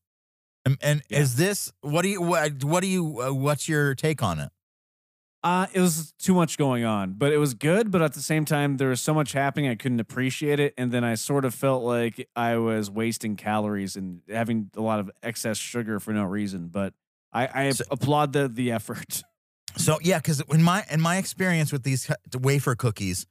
[0.65, 1.19] And, and Yeah.
[1.19, 4.49] is this what do you what, what do you uh, what's your take on it?
[5.43, 7.91] Uh, it was too much going on, but it was good.
[7.91, 10.73] But at the same time, there was so much happening, I couldn't appreciate it.
[10.77, 15.01] And then I sort of felt like I was wasting calories and having a lot
[15.01, 16.69] of excess sugar for no reason.
[16.69, 16.93] But
[17.33, 19.23] I, I So- applaud the the effort.
[19.77, 22.09] So yeah, because in my in my experience with these
[22.39, 23.25] wafer cookies,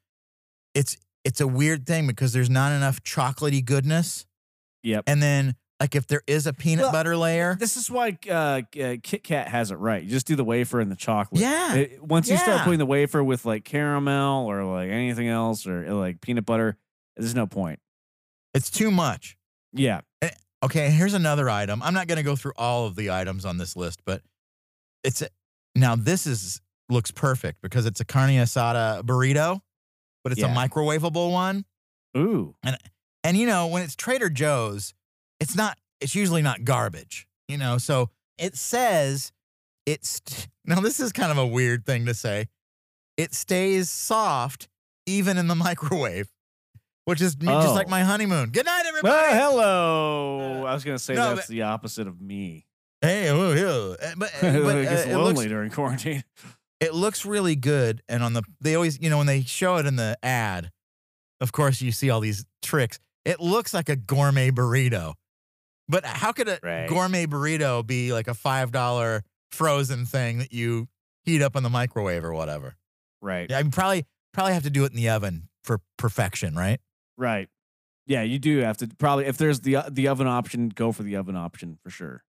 [0.74, 4.26] it's it's a weird thing because there's not enough chocolatey goodness,
[4.82, 5.05] Yep.
[5.07, 8.32] And then like if there is a peanut Well, butter layer, This is why uh,
[8.32, 10.03] uh, Kit Kat has it right.
[10.03, 11.40] You just do the wafer and the chocolate.
[11.40, 11.74] Yeah.
[11.74, 15.86] It- once you start putting the wafer with like caramel or like anything else or
[15.88, 16.76] uh, like peanut butter,
[17.16, 17.78] there's no point.
[18.55, 19.36] it's too much.
[19.72, 20.01] Yeah.
[20.64, 21.82] Okay, here's another item.
[21.82, 24.22] I'm not going to go through all of the items on this list, but
[25.03, 25.22] it's
[25.75, 29.61] now this is looks perfect because it's a carne asada burrito,
[30.25, 30.53] but it's Yeah.
[30.53, 31.64] a microwavable one.
[32.16, 32.55] Ooh.
[32.62, 32.77] And
[33.25, 34.95] and you know, when it's Trader Joe's,
[35.41, 37.79] it's not it's usually not garbage, you know.
[37.79, 39.33] So it says
[39.87, 40.20] it's
[40.64, 42.49] now this is kind of a weird thing to say.
[43.16, 44.68] It stays soft
[45.07, 46.29] even in the microwave,
[47.05, 47.75] which is me- just Oh.
[47.75, 48.51] like my honeymoon.
[48.51, 49.12] Good night, everybody.
[49.14, 50.66] Well, hello.
[50.66, 52.66] I was gonna say No, that's the opposite of me.
[53.03, 54.07] Hey, oh, yeah.
[54.09, 56.22] Uh, but, but it gets uh, it looks during quarantine.
[56.80, 58.03] it looks really good.
[58.09, 60.70] And on the they always you know when they show it in the ad,
[61.40, 62.98] of course you see all these tricks.
[63.24, 65.14] It looks like a gourmet burrito,
[65.88, 66.88] but how could a Right.
[66.88, 70.88] gourmet burrito be like a five dollar frozen thing that you
[71.24, 72.76] heat up in the microwave or whatever?
[73.20, 73.50] Right.
[73.50, 76.80] Yeah, I mean, probably probably have to do it in the oven for perfection, right?
[77.16, 77.48] Right.
[78.07, 81.16] Yeah, you do have to probably if there's the the oven option, go for the
[81.16, 82.24] oven option for sure.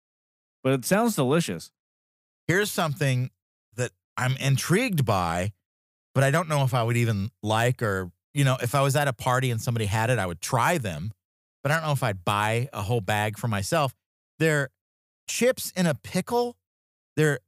[0.63, 1.71] But it sounds delicious.
[2.47, 3.29] Here's something
[3.75, 5.51] that I'm intrigued by,
[6.13, 8.95] but I don't know if I would even like or, you know, if I was
[8.95, 11.11] at a party and somebody had it, I would try them,
[11.63, 13.93] but I don't know if I'd buy a whole bag for myself.
[14.39, 14.69] They're
[15.27, 16.55] chips in a pickle.
[17.15, 17.39] They're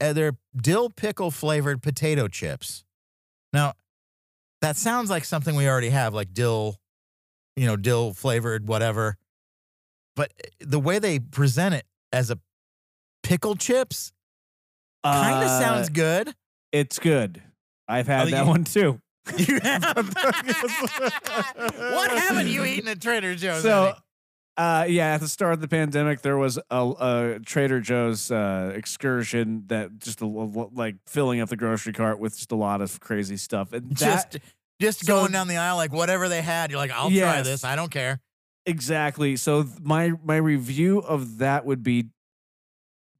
[0.00, 2.84] uh, they're dill pickle flavored potato chips.
[3.52, 3.74] Now,
[4.60, 6.76] that sounds like something we already have, like dill,
[7.56, 9.16] you know, dill flavored whatever.
[10.16, 12.38] But uh, the way they present it as a
[13.28, 14.12] pickle chips
[15.04, 16.34] kind of Uh, sounds good.
[16.72, 17.42] It's good.
[17.86, 19.00] I've had Oh, that you- one too.
[19.36, 20.14] You have.
[21.56, 23.62] what haven't you eaten at Trader Joe's?
[23.62, 23.94] So,
[24.56, 28.72] uh, yeah, at the start of the pandemic, there was a, a Trader Joe's uh,
[28.74, 32.80] excursion that just a, lo- like filling up the grocery cart with just a lot
[32.80, 33.72] of crazy stuff.
[33.72, 34.38] And that, just
[34.80, 36.70] just so- going down the aisle like whatever they had.
[36.70, 37.46] You're like, I'll try Yes.
[37.46, 37.64] this.
[37.64, 38.20] I don't care.
[38.66, 39.36] exactly.
[39.36, 42.06] So th- my my review of that would be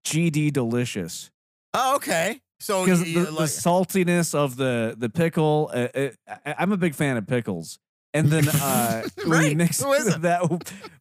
[0.04, 1.30] GD delicious.
[1.74, 2.40] Oh, okay.
[2.60, 5.70] So because the, you the saltiness of the the pickle.
[5.72, 6.08] Uh, uh,
[6.44, 7.78] I, I'm a big fan of pickles,
[8.14, 10.22] and then uh, Right, mix who isn't?
[10.22, 10.42] that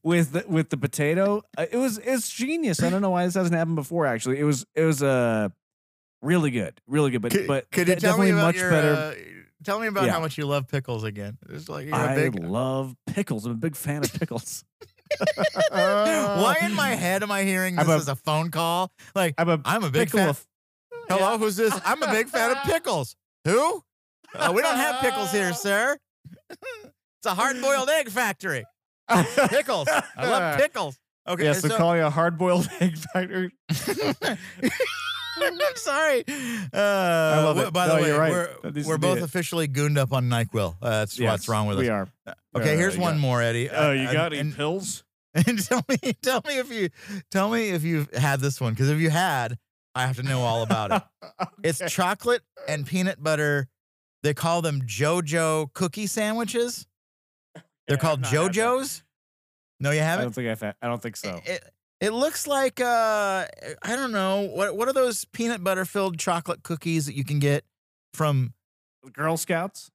[0.04, 2.84] with the, with the potato, uh, it was it's genius.
[2.84, 4.06] I don't know why this hasn't happened before.
[4.06, 5.50] Actually, it was it was uh
[6.22, 7.22] really good, really good.
[7.24, 8.70] But could, but could you de- tell me definitely much your?
[8.70, 8.94] better.
[8.94, 9.14] Uh,
[9.64, 10.12] tell me about Yeah.
[10.12, 11.40] how much you love pickles again.
[11.50, 12.36] It's like you're a I big.
[12.44, 13.46] love pickles.
[13.48, 14.64] I'm a big fan of pickles.
[15.72, 18.92] Why in my head am I hearing I'm this a- as a phone call?
[19.16, 20.30] Like I'm a I'm a big pickle fan.
[20.30, 20.46] of-
[21.10, 21.38] Hello, Yeah.
[21.38, 21.74] who's this?
[21.86, 23.16] I'm a big fan of pickles.
[23.46, 23.84] Who?
[24.36, 25.98] Uh, we don't have pickles here, sir.
[26.50, 28.66] it's a hard-boiled egg factory.
[29.10, 29.88] Pickles.
[30.18, 30.98] I love pickles.
[31.28, 33.52] Okay, Yeah, so, call you a hard boiled egg factory.
[35.40, 36.24] I'm sorry.
[36.74, 37.72] Uh, love it.
[37.74, 38.32] By No, the way, you're right.
[38.32, 39.24] we're, needs we're to be both it.
[39.24, 40.76] officially gooned up on Nyquil.
[40.82, 41.82] Uh, that's what's wrong with us.
[41.84, 42.08] We are.
[42.56, 43.70] Okay, Uh, here's you one more, Eddie.
[43.70, 45.04] Oh, Uh, you uh, got any and, pills?
[45.48, 46.90] and tell me, tell me if you,
[47.32, 49.58] tell me if you've had this one because if you had,
[49.94, 51.04] I have to know all about it.
[51.64, 53.68] It's chocolate and peanut butter.
[54.24, 56.88] They call them JoJo cookie sandwiches.
[57.56, 58.60] They're Yeah, called I've not had that.
[58.60, 59.04] JoJo's.
[59.80, 60.22] No, you haven't.
[60.22, 61.40] i don't think I've had, I don't think so.
[61.46, 61.64] It,
[62.00, 63.46] it looks like uh
[63.84, 67.40] I don't know what what are those peanut butter filled chocolate cookies that you can
[67.40, 67.64] get
[68.14, 68.54] from
[69.14, 69.90] Girl Scouts?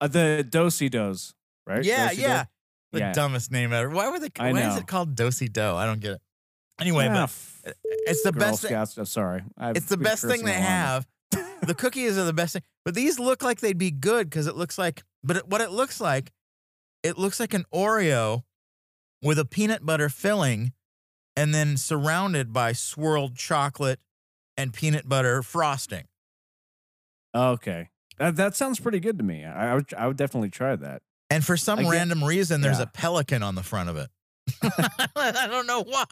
[0.00, 1.34] Uh, the Do-si-dos,
[1.66, 1.84] right?
[1.84, 2.22] yeah Do-si-do?
[2.22, 2.44] yeah
[2.94, 3.12] the Yeah.
[3.12, 3.90] dumbest name ever.
[3.90, 4.28] Why were they?
[4.38, 5.60] I why is it called Do-si-do?
[5.62, 6.22] I don't get it.
[6.80, 7.26] Anyway, Yeah,
[7.64, 7.72] but uh,
[8.06, 8.62] it's the Girl best.
[8.62, 8.96] Scouts.
[8.98, 9.42] I'm sorry.
[9.56, 11.06] I've it's the best thing they have.
[11.30, 14.56] the cookies are the best thing, but these look like they'd be good because it
[14.56, 15.02] looks like.
[15.22, 16.32] But it, what it looks like,
[17.02, 18.42] it looks like an Oreo
[19.22, 20.72] with a peanut butter filling,
[21.36, 24.00] and then surrounded by swirled chocolate
[24.56, 26.04] and peanut butter frosting.
[27.34, 27.88] Okay.
[28.18, 29.44] That, that sounds pretty good to me.
[29.44, 31.02] I, I would I would definitely try that.
[31.30, 32.84] And for some Again- random reason, there's yeah.
[32.84, 34.08] a pelican on the front of it.
[35.16, 36.04] I don't know why.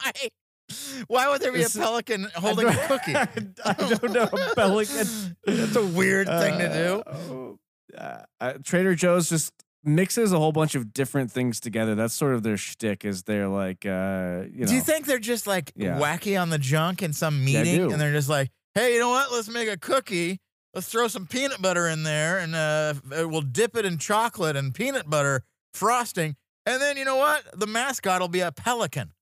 [1.07, 3.15] Why would there be a pelican holding a cookie?
[3.65, 4.23] I don't know.
[4.23, 5.35] A pelican.
[5.45, 7.59] That's a weird thing to do.
[7.95, 9.51] Uh, uh, Trader Joe's just
[9.83, 11.93] mixes a whole bunch of different things together.
[11.93, 13.05] That's sort of their shtick.
[13.05, 15.99] Is they're like, uh, you know, Do you think they're just like Yeah.
[15.99, 17.91] wacky on the junk in some meeting, do.
[17.91, 19.31] and they're just like, "Hey, you know what?
[19.31, 20.39] Let's make a cookie.
[20.73, 22.93] Let's throw some peanut butter in there, and uh,
[23.27, 25.43] we'll dip it in chocolate and peanut butter
[25.73, 27.43] frosting, and then you know what?
[27.59, 29.13] The mascot will be a pelican."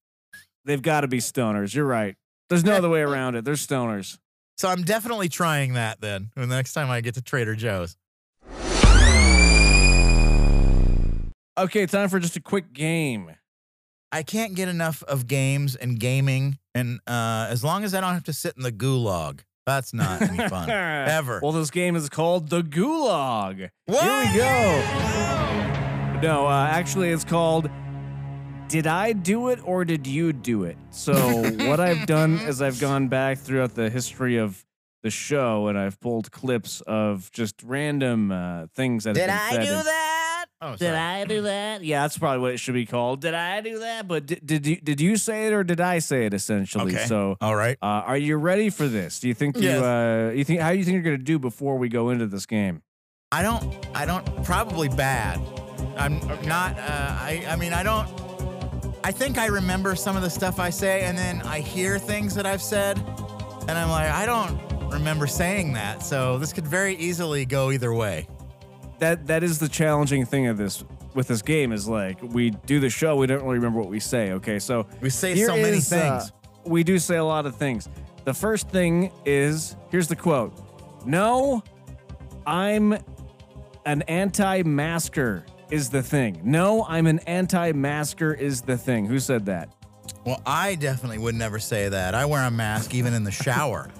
[0.65, 1.73] they've got to be stoners?
[1.73, 2.15] You're right.
[2.49, 3.45] There's no other way around it.
[3.45, 4.17] They're stoners.
[4.57, 6.31] So I'm definitely trying that then.
[6.35, 7.97] When the next time I get to Trader Joe's.
[11.57, 13.31] Okay, time for just a quick game.
[14.11, 18.13] I can't get enough of games and gaming, and uh, as long as I don't
[18.13, 21.39] have to sit in the gulag, that's not any fun ever.
[21.41, 23.69] Well, this game is called the Gulag.
[23.85, 24.03] What?
[24.03, 26.19] Here we go.
[26.21, 27.69] No, uh, actually, it's called
[28.67, 30.77] Did I Do It or Did You Do It?
[30.91, 31.13] So,
[31.67, 34.63] what I've done is I've gone back throughout the history of
[35.03, 39.57] the show and I've pulled clips of just random uh, things that Did have I
[39.57, 40.10] been do said and- that?
[40.63, 40.97] Oh, Did sorry.
[40.97, 41.83] I do that?
[41.83, 43.21] Yeah, that's probably what it should be called.
[43.21, 44.07] Did I do that?
[44.07, 46.35] But did, did you did you say it or did I say it?
[46.35, 47.05] Essentially, Okay.
[47.07, 47.77] so All right.
[47.81, 49.19] uh, are you ready for this?
[49.19, 49.79] Do you think Yes.
[49.79, 52.27] you uh, you think how do you think you're gonna do before we go into
[52.27, 52.83] this game?
[53.31, 53.73] I don't.
[53.95, 54.43] I don't.
[54.43, 55.39] Probably bad.
[55.97, 56.77] I'm not.
[56.77, 57.43] Uh, I.
[57.47, 58.07] I mean, I don't.
[59.03, 62.35] I think I remember some of the stuff I say, and then I hear things
[62.35, 62.99] that I've said,
[63.67, 66.03] and I'm like, I don't remember saying that.
[66.03, 68.27] So this could very easily go either way.
[69.01, 70.83] That that is the challenging thing of this
[71.15, 73.99] with this game is like we do the show, we don't really remember what we
[73.99, 74.33] say.
[74.33, 76.31] Okay, so We say so many is, uh, things.
[76.65, 77.89] we do say a lot of things.
[78.25, 80.53] The first thing is here's the quote:
[81.03, 81.63] "No,
[82.45, 82.95] I'm
[83.87, 86.39] an anti-masker." Is the thing.
[86.43, 88.33] No, I'm an anti-masker.
[88.35, 89.05] Is the thing.
[89.07, 89.73] Who said that?
[90.25, 92.13] Well, I definitely would never say that.
[92.13, 93.89] I wear a mask even in the shower.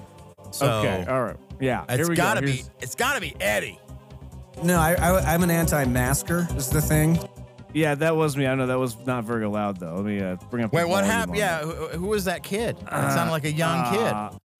[0.52, 1.86] So okay, all right, yeah.
[1.88, 2.46] it's gotta go.
[2.46, 2.62] be.
[2.82, 3.80] It's gotta be Eddie.
[4.62, 6.46] No, I, I, I'm an anti-masker.
[6.56, 7.18] Is the thing.
[7.74, 8.46] Yeah, that was me.
[8.46, 9.94] I know that was not very loud though.
[9.96, 10.72] Let me uh, bring up.
[10.72, 11.38] Wait, what happened?
[11.38, 12.76] Yeah, who, who was that kid?
[12.80, 14.12] It sounded like a young kid.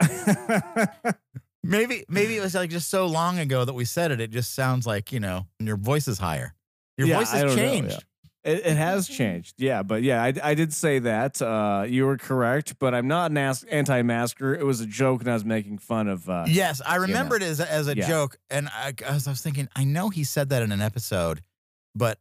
[0.07, 1.13] Uh,
[1.65, 4.21] Maybe maybe it was like just so long ago that we said it.
[4.21, 6.55] It just sounds like you know your voice is higher.
[6.99, 8.05] Your Yeah, voice has don't know, changed.
[8.45, 11.41] It, it has changed, yeah, but yeah, I, I did say that.
[11.41, 14.53] Uh, you were correct, but I'm not an as- anti-masker.
[14.55, 16.29] It was a joke, and I was making fun of.
[16.29, 18.09] Uh, Yes, I remember it as a, as a Yeah.
[18.09, 21.43] joke, and I, as I was thinking, I know he said that in an episode,
[21.95, 22.19] but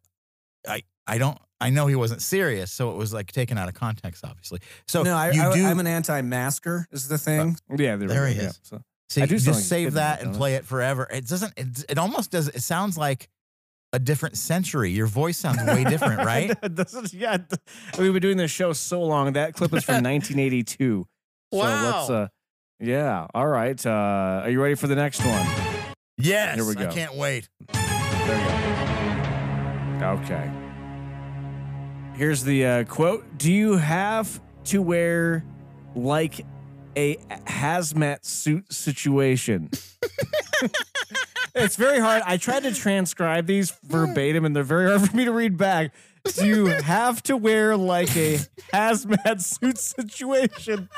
[0.68, 1.40] I I don't.
[1.60, 4.60] I know he wasn't serious, so it was like taken out of context, obviously.
[4.88, 6.88] So No, I, you I, do I'm an anti-masker.
[6.92, 7.56] Is the thing.
[7.70, 8.60] yeah, there, There he go, yeah, is.
[8.64, 8.82] so-
[9.18, 11.08] I do you just save that and play it forever.
[11.12, 11.54] It doesn't.
[11.58, 12.48] It, it almost does.
[12.48, 13.28] It sounds like
[13.94, 14.92] a different century.
[14.92, 16.56] Your voice sounds way different, right?
[16.64, 17.38] Is- yeah,
[17.98, 19.34] we've been doing this show so long.
[19.34, 21.08] That clip is from 1982.
[21.54, 22.16] So let's, Wow.
[22.16, 22.28] uh,
[22.80, 23.28] yeah.
[23.34, 23.84] All right.
[23.86, 25.46] Uh, are you ready for the next one?
[26.18, 26.56] Yes.
[26.56, 26.88] Here we go.
[26.88, 27.50] I can't wait.
[27.74, 28.38] There
[29.94, 30.08] you go.
[30.24, 30.52] Okay.
[32.16, 35.44] Here's the uh, quote Do you have to wear
[35.96, 36.46] like
[36.96, 37.16] a
[37.48, 39.70] hazmat suit situation?
[41.56, 42.24] It's very hard.
[42.26, 45.94] I tried to transcribe these verbatim and they're very hard for me to read back.
[46.36, 48.40] Do you have to wear like a
[48.74, 50.90] hazmat suit situation?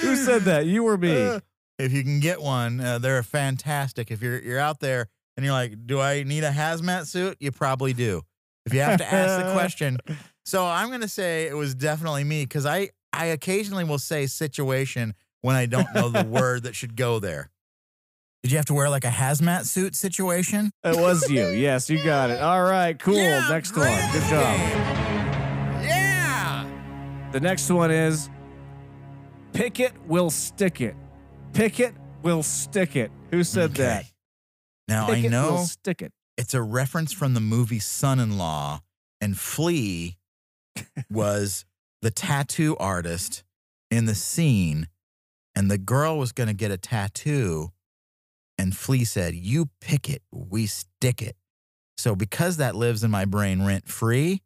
[0.00, 0.66] Who said that?
[0.66, 1.22] You or me?
[1.22, 1.40] Uh,
[1.78, 4.10] if you can get one, uh, they're fantastic.
[4.10, 7.52] If you're you're out there and you're like, "Do I need a hazmat suit?" You
[7.52, 8.22] probably do.
[8.66, 9.98] If you have to ask the question.
[10.44, 15.14] So I'm gonna say it was definitely me because I I occasionally will say situation
[15.40, 17.50] when I don't know the word that should go there.
[18.44, 20.70] Did you have to wear like a hazmat suit situation?
[20.84, 21.46] It was you.
[21.48, 22.42] Yes, you got it.
[22.42, 23.14] All right, cool.
[23.16, 23.86] Yeah, Next one.
[24.12, 24.60] Good job.
[25.82, 26.68] Yeah.
[27.32, 28.28] The next one is
[29.54, 30.94] pick it, will stick it.
[31.54, 33.10] Pick it, will stick it.
[33.30, 33.82] Who said Okay.
[33.82, 34.04] that?
[34.88, 36.12] Now Pick I it, know will stick it.
[36.36, 38.80] it's a reference from the movie Son-in-Law,
[39.22, 40.18] and Flea
[41.10, 41.64] was
[42.02, 43.42] the tattoo artist
[43.90, 44.88] in the scene,
[45.54, 47.70] and the girl was going to get a tattoo,
[48.58, 51.36] and Flea said, "You pick it, we stick it."
[51.96, 54.42] So because that lives in my brain rent free,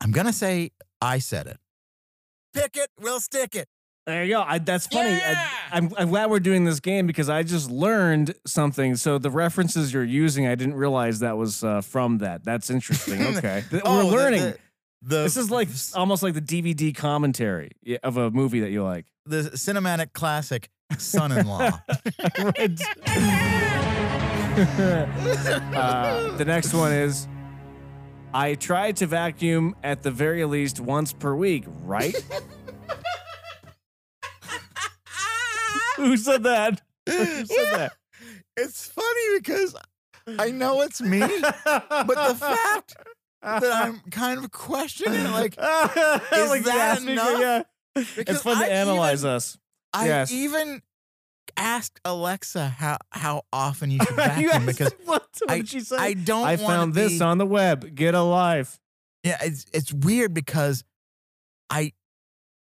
[0.00, 1.58] I'm gonna say I said it.
[2.54, 3.68] Pick it, we'll stick it.
[4.06, 4.42] There you go.
[4.42, 5.10] I, that's funny.
[5.10, 5.48] Yeah!
[5.70, 8.96] I, am I'm glad we're doing this game because I just learned something.
[8.96, 12.42] So the references you're using, I didn't realize that was uh, from that.
[12.44, 13.20] That's interesting.
[13.36, 14.42] Okay, Oh, we're learning.
[14.42, 14.58] The,
[15.02, 17.70] the, this is like almost like the DVD commentary
[18.02, 19.06] of a movie that you like.
[19.26, 21.70] the cinematic classic Son-in-Law.
[24.60, 27.26] Uh, the next one is
[28.34, 32.14] I try to vacuum at the very least once per week, right?
[35.96, 36.82] Who said that?
[37.08, 37.46] Who said
[37.78, 37.92] that?
[38.56, 39.74] It's funny because
[40.38, 42.96] I know it's me, but the fact
[43.42, 47.40] that I'm kind of questioning, it, like, Like that asking for- enough?
[47.40, 47.62] Yeah.
[47.94, 49.56] because It's fun to I analyze even, us.
[49.92, 50.32] I Yes.
[50.32, 50.82] even
[51.56, 54.92] asked Alexa how how often you should You vacuum asked- because
[55.48, 55.82] I she?
[55.96, 56.46] I don't.
[56.46, 57.94] I found this be- on the web.
[57.94, 58.78] Get a life.
[59.24, 60.84] Yeah, it's it's weird because
[61.68, 61.92] I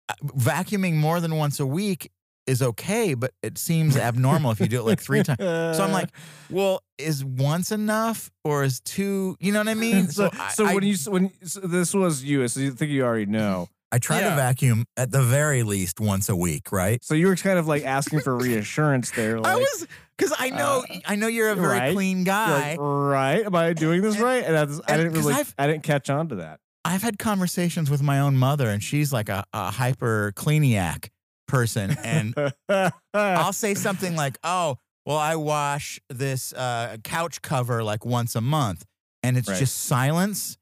[0.09, 2.11] uh, vacuuming more than once a week
[2.47, 5.39] is okay, but it seems abnormal if you do it like three times.
[5.39, 6.09] So I'm like,
[6.51, 9.37] well, is once enough or is two?
[9.39, 10.09] You know what I mean?
[10.09, 13.05] so, I- so I- when you when so this was you, so you think you
[13.05, 13.69] already know.
[13.93, 14.31] I try Yeah.
[14.31, 17.05] to vacuum at the very least once a week, right?
[17.05, 19.39] So you were kind of like asking for reassurance there.
[19.39, 19.87] Like, I was
[20.17, 21.93] because I know Uh, I know you're a very right.
[21.95, 22.71] clean guy.
[22.71, 23.45] like, right?
[23.45, 24.45] Am I doing this And- right?
[24.45, 26.61] And, I, was- I didn't really, I've- I didn't catch on to that.
[26.85, 31.11] I've had conversations with my own mother, and she's like a, a hyper cleaniac
[31.47, 32.35] person, and
[33.15, 38.41] I'll say something like, "Oh, well, I wash this uh, couch cover like once a
[38.41, 38.85] month,"
[39.23, 39.59] and it's Right.
[39.59, 40.57] just silence,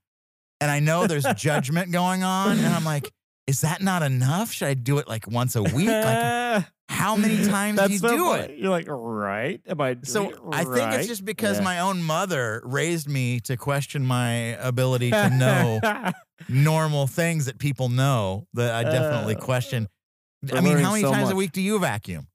[0.60, 3.10] and I know there's judgment going on, and I'm like,
[3.50, 4.52] "Is that not enough?
[4.52, 5.88] Should I do it like once a week?
[5.88, 8.42] Like, how many times do you so do funny.
[8.54, 9.60] it?" You're like, right?
[9.66, 9.94] Am I?
[9.94, 11.64] doing So I think it's just because Yeah.
[11.64, 14.30] my own mother raised me to question my
[14.72, 15.80] ability to know
[16.48, 19.88] normal things that people know that I definitely Uh, question.
[20.52, 22.26] I mean, how many so times a week do you vacuum?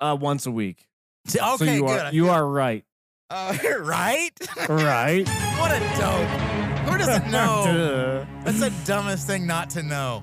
[0.00, 0.86] uh, once a week.
[1.28, 2.00] Okay, so you good.
[2.06, 2.84] are you are right.
[3.30, 4.30] Uh, right?
[4.68, 5.26] Right?
[5.58, 6.28] what a dope.
[6.86, 8.24] Who doesn't know?
[8.44, 10.22] That's the dumbest thing not to know.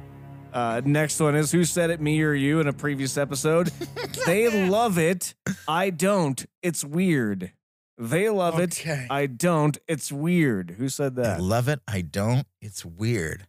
[0.54, 3.68] Uh, next one is who said it, me or you, in a previous episode.
[4.26, 5.34] they love it.
[5.68, 6.46] I don't.
[6.62, 7.52] It's weird.
[7.98, 9.06] They love Okay.
[9.06, 9.08] it.
[9.10, 9.78] I don't.
[9.88, 10.76] It's weird.
[10.78, 11.42] Who said I that?
[11.42, 11.80] love it.
[11.88, 12.46] I don't.
[12.62, 13.48] It's weird.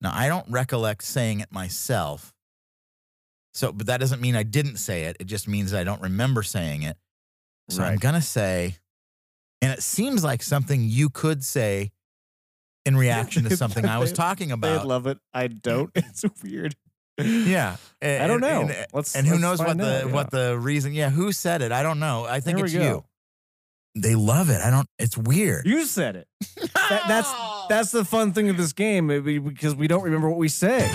[0.00, 2.32] Now, I don't recollect saying it myself.
[3.54, 5.16] So, but that doesn't mean I didn't say it.
[5.20, 6.96] It just means I don't remember saying it.
[7.70, 8.00] So I'm Right.
[8.00, 8.76] going to say,
[9.62, 11.90] and it seems like something you could say
[12.86, 14.86] in reaction to something I was talking They about.
[14.86, 15.18] love it.
[15.34, 15.90] I don't.
[15.96, 16.74] It's weird.
[17.18, 17.76] yeah.
[18.00, 18.62] And, I don't know.
[18.62, 20.92] And, let's, and who let's knows what the out, what the reason?
[20.92, 21.72] Yeah, who said it?
[21.72, 22.24] I don't know.
[22.24, 23.04] I think There it's you.
[23.98, 24.60] They love it.
[24.60, 24.86] I don't.
[24.98, 25.66] It's weird.
[25.66, 26.28] You said it.
[26.74, 27.32] That, that's
[27.70, 30.86] that's the fun thing of this game we- because we don't remember what we say.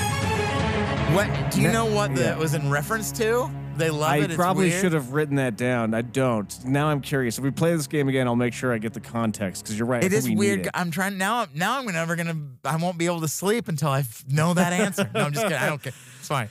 [1.15, 1.85] What do you know?
[1.85, 2.17] What yeah.
[2.17, 3.49] that was in reference to?
[3.81, 4.23] They love I it.
[4.25, 4.81] It's probably weird?
[4.81, 5.93] should have written that down.
[5.93, 6.65] I don't.
[6.65, 7.37] Now I'm curious.
[7.37, 9.87] If we play this game again, I'll make sure I get the context because you're
[9.87, 10.03] right.
[10.03, 10.67] It is we weird.
[10.67, 10.71] it.
[10.73, 11.47] I'm trying now.
[11.53, 12.37] Now I'm never gonna.
[12.63, 15.09] I won't be able to sleep until I know that answer.
[15.13, 15.57] No, I'm just kidding.
[15.57, 15.93] I don't care.
[16.19, 16.49] It's fine.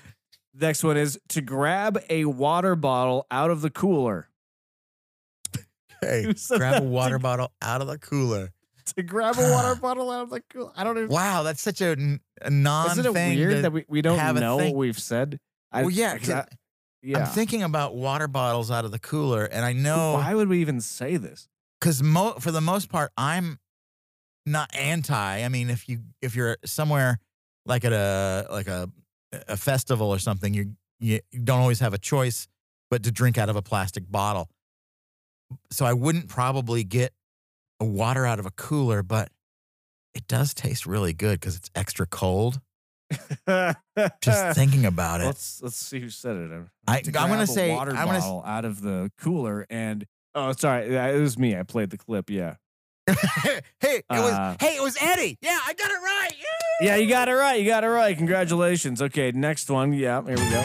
[0.54, 4.28] Next one is to grab a water bottle out of the cooler.
[6.02, 8.50] Said grab a water bottle out of the cooler.
[8.96, 10.72] To grab a water bottle out of the cooler.
[10.74, 11.10] I don't even.
[11.10, 11.96] Wow, that's such a
[12.48, 15.38] non Isn't it weird that we, we don't know what we've said?
[15.72, 16.44] I, well, yeah, I-
[17.02, 17.20] yeah.
[17.20, 20.60] I'm thinking about water bottles out of the cooler, and I know Why would we
[20.60, 21.48] even say this?
[21.80, 23.58] because mo- for the most part, I'm
[24.46, 25.44] not anti.
[25.44, 27.18] I mean, if you if you're somewhere
[27.66, 28.90] like at a like a
[29.48, 32.48] a festival or something, you you don't always have a choice
[32.90, 34.48] but to drink out of a plastic bottle.
[35.70, 37.12] So I wouldn't probably get
[37.80, 39.30] a water out of a cooler, but
[40.14, 42.60] it does taste really good because it's extra cold.
[44.22, 45.24] Just thinking about it.
[45.26, 46.50] let's let's see who said it.
[46.86, 50.52] I- To I'm gonna say- water I'm gonna bottle out of the cooler and oh
[50.52, 51.56] sorry it was me.
[51.56, 52.30] I played the clip.
[52.30, 52.54] Yeah.
[53.06, 55.36] hey, it was Uh, hey, it was Eddie.
[55.42, 56.30] Yeah, I got it right.
[56.38, 56.86] Yeah.
[56.86, 57.60] Yeah, you got it right.
[57.60, 58.16] You got it right.
[58.16, 59.02] Congratulations.
[59.02, 59.92] Okay, next one.
[59.92, 60.62] Yeah, here we go.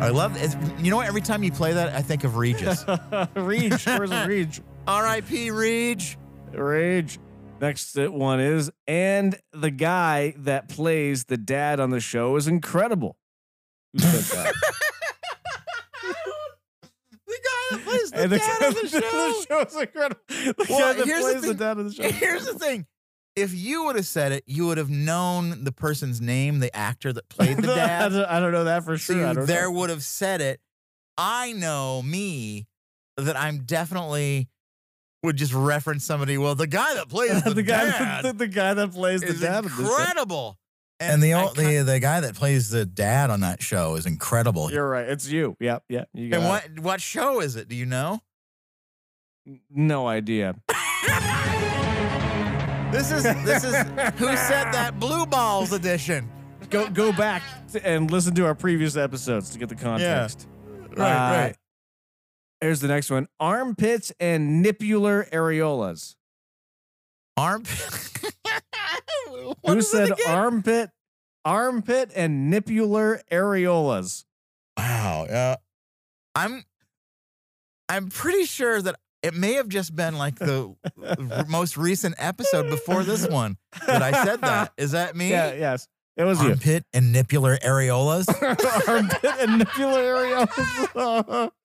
[0.00, 0.54] I love it.
[0.82, 1.06] You know what?
[1.08, 2.84] Every time you play that, I think of Regis.
[3.34, 3.86] Reach.
[3.86, 4.60] Where's Reach?
[4.86, 5.50] R.I.P.
[5.50, 6.02] Reg.
[6.52, 7.18] Rage.
[7.64, 13.16] Next one is, and the guy that plays the dad on the show is incredible.
[13.94, 14.54] Who said that?
[17.26, 19.42] The guy that plays the And the dad guy on the show.
[19.48, 20.20] show is incredible.
[20.28, 22.02] The Well, guy that the plays the, dad on the show.
[22.02, 22.86] Here's the thing.
[23.34, 27.12] If you would have said it, you would have known the person's name, the actor
[27.12, 28.12] that played the dad.
[28.14, 29.26] I don't know that for So sure.
[29.28, 29.78] You don't there know.
[29.78, 30.60] would have said it.
[31.16, 32.66] I know me
[33.16, 34.48] that I'm definitely
[35.24, 36.38] would just reference somebody.
[36.38, 39.32] Well, the guy that plays the, the guy, dad the, the guy that plays the
[39.34, 39.56] dad.
[39.56, 39.80] on the show.
[39.82, 40.58] incredible.
[41.00, 44.06] And, the, I o- the the guy that plays the dad on that show is
[44.06, 44.70] incredible.
[44.70, 45.08] You're right.
[45.08, 45.56] It's you.
[45.58, 45.82] Yep.
[45.88, 46.08] Yep.
[46.14, 46.48] You got and it.
[46.48, 47.68] what what show is it?
[47.68, 48.20] Do you know?
[49.70, 50.54] No idea.
[52.92, 53.74] This is this is
[54.18, 56.30] who said that blue balls edition.
[56.70, 60.46] Go go back to- and listen to our previous episodes to get the context.
[60.96, 61.56] Right, Uh, right.
[62.64, 66.14] Here's the next one: armpits and nipular areolas.
[67.36, 68.10] Armpit.
[69.66, 70.88] Who said armpit,
[71.44, 74.24] armpit and nipular areolas?
[74.78, 75.26] Wow.
[75.26, 75.56] Uh,
[76.34, 76.64] I'm
[77.90, 80.74] I'm pretty sure that it may have just been like the
[81.46, 84.72] most recent episode before this one that I said that.
[84.78, 85.28] Is that me?
[85.28, 85.52] Yeah.
[85.52, 85.86] Yes.
[86.16, 86.50] It was you.
[86.50, 88.28] Armpit and nipular areolas.
[88.88, 90.88] armpit and nipular areolas.
[90.94, 91.50] Uh,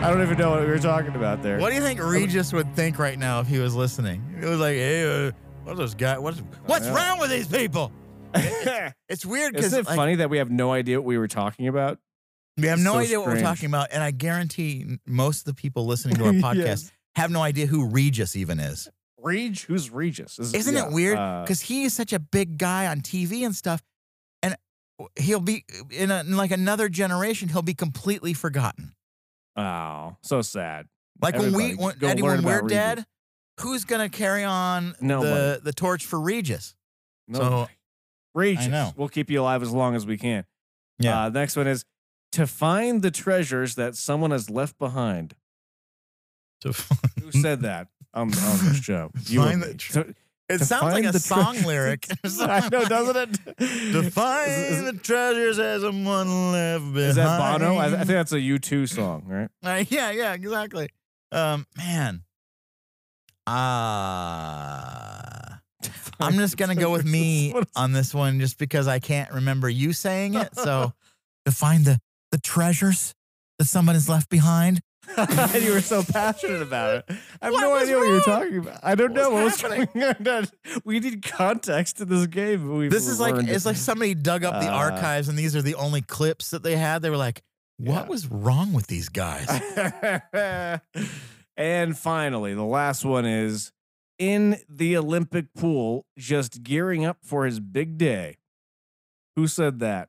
[0.00, 1.58] I don't even know what we were talking about there.
[1.58, 4.22] what do you think Regis would think right now if he was listening?
[4.40, 5.32] It was like, hey, uh,
[5.64, 6.18] what's this guy?
[6.18, 7.92] What's what's wrong with these people?
[9.08, 11.66] It's weird because Isn't it funny that we have no idea what we were talking
[11.66, 11.98] about?
[12.58, 15.54] we have no so idea what we're talking about, and I guarantee most of the
[15.54, 16.92] people listening to our podcast Yes.
[17.16, 18.88] have no idea who Regis even is.
[19.20, 19.58] Reg?
[19.60, 20.38] Who's Regis?
[20.38, 21.18] Is- Isn't yeah, it weird?
[21.18, 23.82] uh, Because he is such a big guy on TV and stuff,
[24.42, 24.56] and
[25.18, 27.48] he'll be in, a, in like another generation.
[27.48, 28.94] He'll be completely forgotten.
[29.56, 30.86] oh, so sad.
[31.20, 33.04] Like when we, when, Eddie, when we're about dead,
[33.60, 36.76] who's gonna carry on the the torch for Regis?
[37.26, 37.68] No, So
[38.34, 38.92] Regis.
[38.96, 40.44] We'll keep you alive as long as we can.
[41.00, 41.24] Yeah.
[41.24, 41.84] Uh, next one is
[42.32, 45.34] to find the treasures that someone has left behind.
[46.60, 46.72] to
[47.20, 49.10] Who said that on, on the show?
[49.26, 50.14] You Find the tre-
[50.48, 52.06] it sounds like a song treasures- lyric.
[52.40, 53.56] I know, doesn't it?
[53.92, 57.10] Define Is- is- the treasures as someone left behind.
[57.10, 57.76] Is that Bono?
[57.76, 59.48] I, I think that's a U2 song, right?
[59.62, 60.88] Uh, yeah, yeah, exactly.
[61.32, 62.22] Um, man.
[63.46, 65.60] Ah.
[66.20, 69.92] I'm just gonna go with me on this one, just because I can't remember you
[69.92, 70.54] saying it.
[70.56, 70.92] So,
[71.44, 72.00] define the
[72.32, 73.14] the treasures
[73.58, 74.80] that someone has left behind.
[75.16, 77.04] And you were so passionate about it.
[77.40, 78.80] I have What no was idea what you're talking about.
[78.82, 80.48] I don't know what What's was going on.
[80.84, 82.76] We need context to this game.
[82.76, 83.48] We've This is like learned.
[83.50, 86.62] it's like somebody dug up the Uh, archives, and these are the only clips that
[86.62, 87.02] they had.
[87.02, 87.42] They were like,
[87.78, 88.08] "What Yeah.
[88.08, 89.48] was wrong with these guys?"
[91.56, 93.72] and finally, the last one is
[94.18, 98.36] in the Olympic pool, just gearing up for his big day.
[99.36, 100.08] Who said that?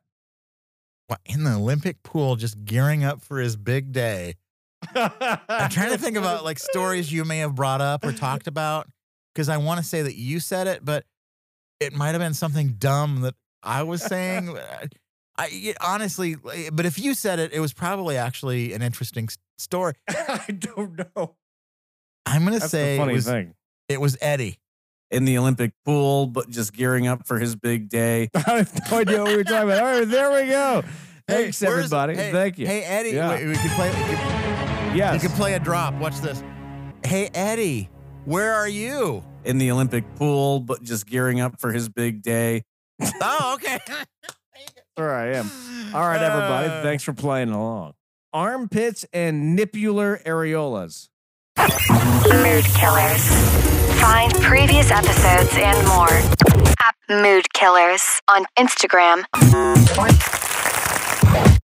[1.07, 4.35] What, in the Olympic pool, just gearing up for his big day.
[4.95, 8.87] I'm trying to think about like stories you may have brought up or talked about
[9.33, 11.05] because I want to say that you said it, but
[11.79, 14.57] it might have been something dumb that I was saying.
[15.37, 16.35] I it- honestly,
[16.71, 19.93] but if you said it, it was probably actually an interesting story.
[20.09, 21.35] I don't know.
[22.25, 23.53] I'm gonna That's say funny it was, thing.
[23.87, 24.59] it was Eddie.
[25.11, 28.29] In the Olympic pool, but just gearing up for his big day.
[28.35, 29.79] I have no idea what we were talking about.
[29.83, 30.83] All right, there we go.
[31.29, 32.15] Thanks, Hey, where's- everybody.
[32.15, 32.67] hey, Thank you.
[32.67, 33.29] Hey Eddie, Yeah.
[33.29, 33.89] wait, we could play.
[33.89, 35.21] We could, yes.
[35.21, 35.93] you could play a drop.
[35.95, 36.43] Watch this.
[37.05, 37.89] Hey Eddie,
[38.25, 39.23] where are you?
[39.45, 42.63] In the Olympic pool, but just gearing up for his big day.
[43.21, 43.79] Oh, okay.
[44.97, 45.49] There I am.
[45.93, 46.67] All right, everybody.
[46.67, 47.93] Uh, Thanks for playing along.
[48.33, 51.07] Armpits and nipular areolas.
[51.57, 53.23] Mood Killers.
[54.01, 59.23] Find previous episodes and more at Mood Killers on Instagram